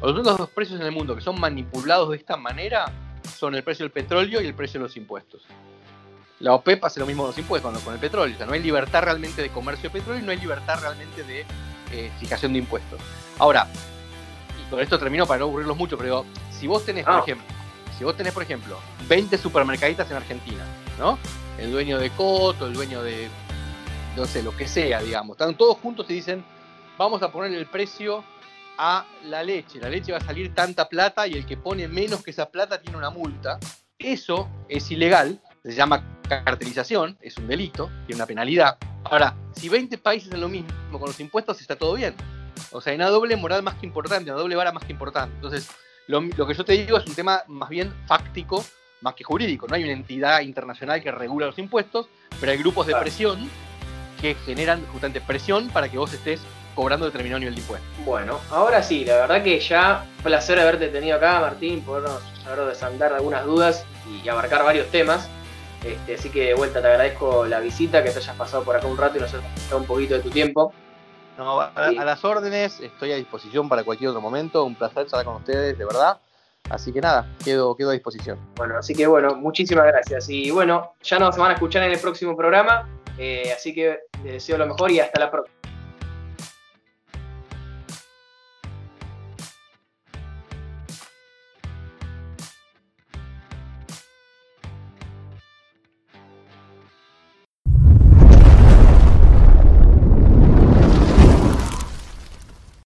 o 0.00 0.06
los 0.06 0.14
únicos 0.16 0.38
dos 0.38 0.50
precios 0.50 0.80
en 0.80 0.86
el 0.86 0.92
mundo 0.92 1.14
que 1.14 1.22
son 1.22 1.40
manipulados 1.40 2.10
de 2.10 2.16
esta 2.16 2.36
manera, 2.36 2.92
son 3.36 3.54
el 3.54 3.62
precio 3.62 3.84
del 3.84 3.92
petróleo 3.92 4.40
y 4.40 4.46
el 4.46 4.54
precio 4.54 4.80
de 4.80 4.84
los 4.84 4.96
impuestos. 4.96 5.42
La 6.40 6.52
OPEP 6.52 6.84
hace 6.84 7.00
lo 7.00 7.06
mismo 7.06 7.22
con 7.22 7.30
los 7.30 7.38
impuestos, 7.38 7.82
con 7.82 7.94
el 7.94 8.00
petróleo. 8.00 8.34
O 8.34 8.38
sea, 8.38 8.46
no 8.46 8.52
hay 8.52 8.62
libertad 8.62 9.02
realmente 9.02 9.40
de 9.40 9.48
comercio 9.48 9.88
de 9.88 9.98
petróleo 9.98 10.22
y 10.22 10.24
no 10.24 10.32
hay 10.32 10.38
libertad 10.38 10.78
realmente 10.80 11.22
de 11.24 11.46
eh, 11.92 12.10
fijación 12.20 12.52
de 12.52 12.58
impuestos. 12.58 13.00
Ahora, 13.38 13.66
y 14.60 14.70
con 14.70 14.80
esto 14.80 14.98
termino 14.98 15.26
para 15.26 15.40
no 15.40 15.46
aburrirlos 15.46 15.76
mucho, 15.76 15.96
pero 15.96 16.26
si 16.58 16.66
vos 16.66 16.84
tenés, 16.84 17.04
por 17.04 17.14
ah. 17.14 17.22
ejemplo, 17.22 17.46
si 17.96 18.04
vos 18.04 18.16
tenés, 18.16 18.32
por 18.32 18.42
ejemplo, 18.42 18.78
20 19.08 19.38
supermercaditas 19.38 20.10
en 20.10 20.16
Argentina, 20.16 20.64
¿no? 20.98 21.18
El 21.58 21.72
dueño 21.72 21.98
de 21.98 22.10
Coto, 22.10 22.66
el 22.66 22.74
dueño 22.74 23.02
de, 23.02 23.28
no 24.16 24.26
sé, 24.26 24.42
lo 24.42 24.56
que 24.56 24.66
sea, 24.66 25.00
digamos, 25.00 25.34
están 25.34 25.56
todos 25.56 25.78
juntos 25.78 26.06
y 26.10 26.14
dicen, 26.14 26.44
vamos 26.98 27.22
a 27.22 27.30
poner 27.30 27.52
el 27.52 27.66
precio 27.66 28.24
a 28.78 29.06
la 29.24 29.42
leche. 29.42 29.78
La 29.80 29.88
leche 29.88 30.12
va 30.12 30.18
a 30.18 30.24
salir 30.24 30.54
tanta 30.54 30.88
plata 30.88 31.26
y 31.26 31.34
el 31.34 31.46
que 31.46 31.56
pone 31.56 31.88
menos 31.88 32.22
que 32.22 32.30
esa 32.30 32.46
plata 32.50 32.80
tiene 32.80 32.98
una 32.98 33.10
multa. 33.10 33.58
Eso 33.98 34.48
es 34.68 34.90
ilegal, 34.90 35.40
se 35.62 35.72
llama 35.72 36.04
cartelización, 36.28 37.16
es 37.20 37.36
un 37.38 37.46
delito, 37.46 37.90
tiene 38.06 38.16
una 38.16 38.26
penalidad. 38.26 38.76
Ahora, 39.04 39.34
si 39.54 39.68
20 39.68 39.96
países 39.98 40.28
hacen 40.28 40.40
lo 40.40 40.48
mismo 40.48 40.68
con 40.92 41.08
los 41.08 41.18
impuestos, 41.20 41.60
está 41.60 41.76
todo 41.76 41.94
bien. 41.94 42.14
O 42.72 42.80
sea, 42.80 42.90
hay 42.90 42.96
una 42.96 43.08
doble 43.08 43.36
moral 43.36 43.62
más 43.62 43.74
que 43.76 43.86
importante, 43.86 44.30
una 44.30 44.40
doble 44.40 44.56
vara 44.56 44.72
más 44.72 44.84
que 44.84 44.92
importante. 44.92 45.34
Entonces, 45.36 45.70
lo, 46.08 46.46
que 46.46 46.54
yo 46.54 46.64
te 46.64 46.72
digo 46.72 46.98
es 46.98 47.06
un 47.06 47.14
tema 47.14 47.42
más 47.48 47.68
bien 47.68 47.92
fáctico, 48.06 48.64
más 49.00 49.14
que 49.14 49.24
jurídico. 49.24 49.66
No 49.68 49.74
hay 49.74 49.84
una 49.84 49.92
entidad 49.92 50.40
internacional 50.40 51.02
que 51.02 51.10
regula 51.10 51.46
los 51.46 51.58
impuestos, 51.58 52.08
pero 52.40 52.52
hay 52.52 52.58
grupos 52.58 52.86
de 52.86 52.94
presión 52.94 53.50
que 54.20 54.34
generan 54.46 54.84
justamente 54.86 55.20
presión 55.20 55.68
para 55.68 55.88
que 55.88 55.98
vos 55.98 56.12
estés 56.12 56.40
cobrando 56.74 57.06
determinado 57.06 57.40
nivel 57.40 57.54
de 57.54 57.60
impuestos. 57.60 57.88
Bueno, 58.04 58.38
ahora 58.50 58.82
sí, 58.82 59.04
la 59.04 59.16
verdad 59.16 59.42
que 59.42 59.58
ya 59.58 60.04
placer 60.22 60.60
haberte 60.60 60.88
tenido 60.88 61.16
acá, 61.16 61.40
Martín, 61.40 61.80
podernos 61.82 62.22
haber 62.46 62.66
desandar 62.66 63.12
algunas 63.12 63.44
dudas 63.44 63.84
y 64.22 64.28
abarcar 64.28 64.62
varios 64.62 64.88
temas. 64.90 65.28
Este, 65.84 66.14
así 66.14 66.30
que 66.30 66.46
de 66.46 66.54
vuelta 66.54 66.80
te 66.80 66.88
agradezco 66.88 67.46
la 67.46 67.60
visita, 67.60 68.02
que 68.02 68.10
te 68.10 68.18
hayas 68.18 68.36
pasado 68.36 68.64
por 68.64 68.76
acá 68.76 68.86
un 68.86 68.96
rato 68.96 69.18
y 69.18 69.20
nos 69.20 69.32
hayas 69.34 69.44
dado 69.68 69.78
un 69.78 69.86
poquito 69.86 70.14
de 70.14 70.20
tu 70.20 70.30
tiempo. 70.30 70.72
No, 71.38 71.60
a, 71.60 71.90
las 71.92 72.24
órdenes, 72.24 72.80
estoy 72.80 73.12
a 73.12 73.16
disposición 73.16 73.68
para 73.68 73.84
cualquier 73.84 74.10
otro 74.10 74.20
momento. 74.20 74.64
Un 74.64 74.74
placer 74.74 75.06
estar 75.06 75.24
con 75.24 75.36
ustedes, 75.36 75.76
de 75.76 75.84
verdad. 75.84 76.18
Así 76.70 76.92
que 76.92 77.00
nada, 77.00 77.30
quedo, 77.44 77.76
quedo 77.76 77.90
a 77.90 77.92
disposición. 77.92 78.38
Bueno, 78.56 78.78
así 78.78 78.94
que 78.94 79.06
bueno, 79.06 79.36
muchísimas 79.36 79.86
gracias. 79.86 80.28
Y 80.28 80.50
bueno, 80.50 80.94
ya 81.02 81.18
nos 81.18 81.36
van 81.36 81.52
a 81.52 81.54
escuchar 81.54 81.82
en 81.84 81.92
el 81.92 81.98
próximo 81.98 82.36
programa. 82.36 82.88
Eh, 83.18 83.52
así 83.54 83.74
que 83.74 84.00
les 84.24 84.34
deseo 84.34 84.58
lo 84.58 84.66
mejor 84.66 84.90
y 84.90 85.00
hasta 85.00 85.20
la 85.20 85.30
próxima. 85.30 85.55